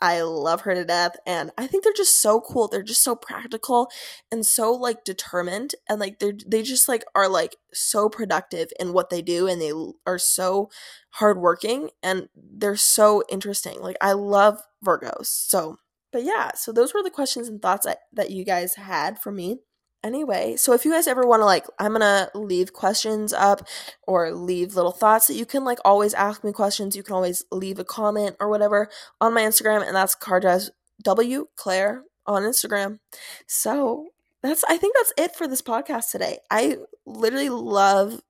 I 0.00 0.20
love 0.22 0.60
her 0.60 0.72
to 0.72 0.84
death 0.84 1.16
and 1.26 1.50
I 1.58 1.66
think 1.66 1.82
they're 1.82 1.92
just 1.92 2.22
so 2.22 2.40
cool. 2.40 2.68
They're 2.68 2.84
just 2.84 3.02
so 3.02 3.16
practical 3.16 3.90
and 4.30 4.46
so 4.46 4.70
like 4.70 5.02
determined 5.02 5.74
and 5.88 5.98
like 5.98 6.20
they're, 6.20 6.34
they 6.46 6.62
just 6.62 6.88
like 6.88 7.04
are 7.16 7.28
like 7.28 7.56
so 7.74 8.08
productive 8.08 8.68
in 8.78 8.92
what 8.92 9.10
they 9.10 9.22
do 9.22 9.48
and 9.48 9.60
they 9.60 9.72
are 10.06 10.20
so 10.20 10.70
hardworking 11.14 11.90
and 12.00 12.28
they're 12.36 12.76
so 12.76 13.24
interesting. 13.28 13.80
Like 13.80 13.96
I 14.00 14.12
love 14.12 14.60
Virgos. 14.86 15.26
So, 15.26 15.78
but 16.12 16.22
yeah, 16.22 16.52
so 16.54 16.70
those 16.70 16.94
were 16.94 17.02
the 17.02 17.10
questions 17.10 17.48
and 17.48 17.60
thoughts 17.60 17.86
that, 17.86 17.98
that 18.12 18.30
you 18.30 18.44
guys 18.44 18.76
had 18.76 19.18
for 19.18 19.32
me 19.32 19.62
anyway 20.04 20.54
so 20.56 20.72
if 20.72 20.84
you 20.84 20.92
guys 20.92 21.06
ever 21.06 21.26
want 21.26 21.40
to 21.40 21.44
like 21.44 21.66
i'm 21.78 21.92
gonna 21.92 22.30
leave 22.34 22.72
questions 22.72 23.32
up 23.32 23.66
or 24.06 24.32
leave 24.32 24.74
little 24.74 24.92
thoughts 24.92 25.26
that 25.26 25.34
you 25.34 25.46
can 25.46 25.64
like 25.64 25.78
always 25.84 26.14
ask 26.14 26.42
me 26.44 26.52
questions. 26.52 26.96
You 26.96 27.02
can 27.02 27.14
always 27.14 27.44
leave 27.50 27.78
a 27.78 27.84
comment 27.84 28.36
or 28.40 28.48
whatever 28.48 28.88
on 29.20 29.34
my 29.34 29.42
instagram 29.42 29.86
and 29.86 29.94
that's 29.94 30.14
cardes 30.14 30.70
w 31.02 31.46
claire 31.56 32.02
on 32.26 32.42
instagram. 32.42 32.98
So 33.46 34.08
that's 34.42 34.64
i 34.64 34.76
think 34.76 34.94
that's 34.96 35.12
it 35.16 35.36
for 35.36 35.48
this 35.48 35.62
podcast 35.62 36.10
today. 36.10 36.38
I 36.50 36.76
literally 37.06 37.50
love 37.50 38.20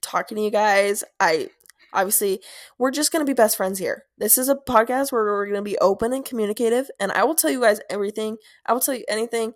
talking 0.00 0.36
to 0.36 0.42
you 0.42 0.50
guys. 0.50 1.04
I 1.20 1.48
obviously 1.92 2.40
we're 2.78 2.90
just 2.90 3.12
going 3.12 3.24
to 3.24 3.30
be 3.30 3.34
best 3.34 3.56
friends 3.56 3.78
here. 3.78 4.04
This 4.18 4.38
is 4.38 4.48
a 4.48 4.56
podcast 4.56 5.12
where 5.12 5.24
we're 5.24 5.46
going 5.46 5.56
to 5.56 5.62
be 5.62 5.78
open 5.78 6.12
and 6.12 6.24
communicative 6.24 6.90
and 6.98 7.12
i 7.12 7.24
will 7.24 7.34
tell 7.34 7.50
you 7.50 7.60
guys 7.60 7.80
everything. 7.90 8.36
I 8.66 8.72
will 8.72 8.80
tell 8.80 8.94
you 8.94 9.04
anything. 9.08 9.54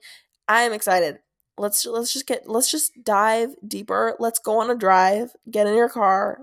I 0.48 0.62
am 0.62 0.72
excited 0.72 1.18
let's 1.58 1.84
let's 1.86 2.12
just 2.12 2.26
get 2.26 2.48
let's 2.48 2.70
just 2.70 2.92
dive 3.04 3.54
deeper. 3.66 4.16
Let's 4.18 4.38
go 4.38 4.60
on 4.60 4.70
a 4.70 4.74
drive. 4.74 5.30
Get 5.50 5.66
in 5.66 5.74
your 5.74 5.88
car. 5.88 6.40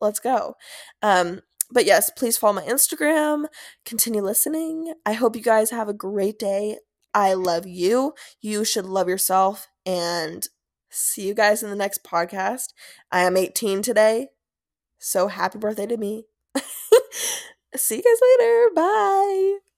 Let's 0.00 0.20
go. 0.20 0.56
Um 1.02 1.42
but 1.70 1.86
yes, 1.86 2.10
please 2.10 2.36
follow 2.36 2.54
my 2.54 2.62
Instagram. 2.62 3.46
Continue 3.86 4.22
listening. 4.22 4.92
I 5.06 5.14
hope 5.14 5.36
you 5.36 5.42
guys 5.42 5.70
have 5.70 5.88
a 5.88 5.94
great 5.94 6.38
day. 6.38 6.78
I 7.14 7.34
love 7.34 7.66
you. 7.66 8.14
You 8.40 8.64
should 8.64 8.86
love 8.86 9.08
yourself 9.08 9.68
and 9.86 10.46
see 10.90 11.26
you 11.26 11.34
guys 11.34 11.62
in 11.62 11.70
the 11.70 11.76
next 11.76 12.04
podcast. 12.04 12.74
I 13.10 13.20
am 13.20 13.36
18 13.36 13.82
today. 13.82 14.28
So 14.98 15.28
happy 15.28 15.58
birthday 15.58 15.86
to 15.86 15.96
me. 15.96 16.26
see 17.76 17.96
you 17.96 18.02
guys 18.02 18.20
later. 18.38 18.70
Bye. 18.74 19.71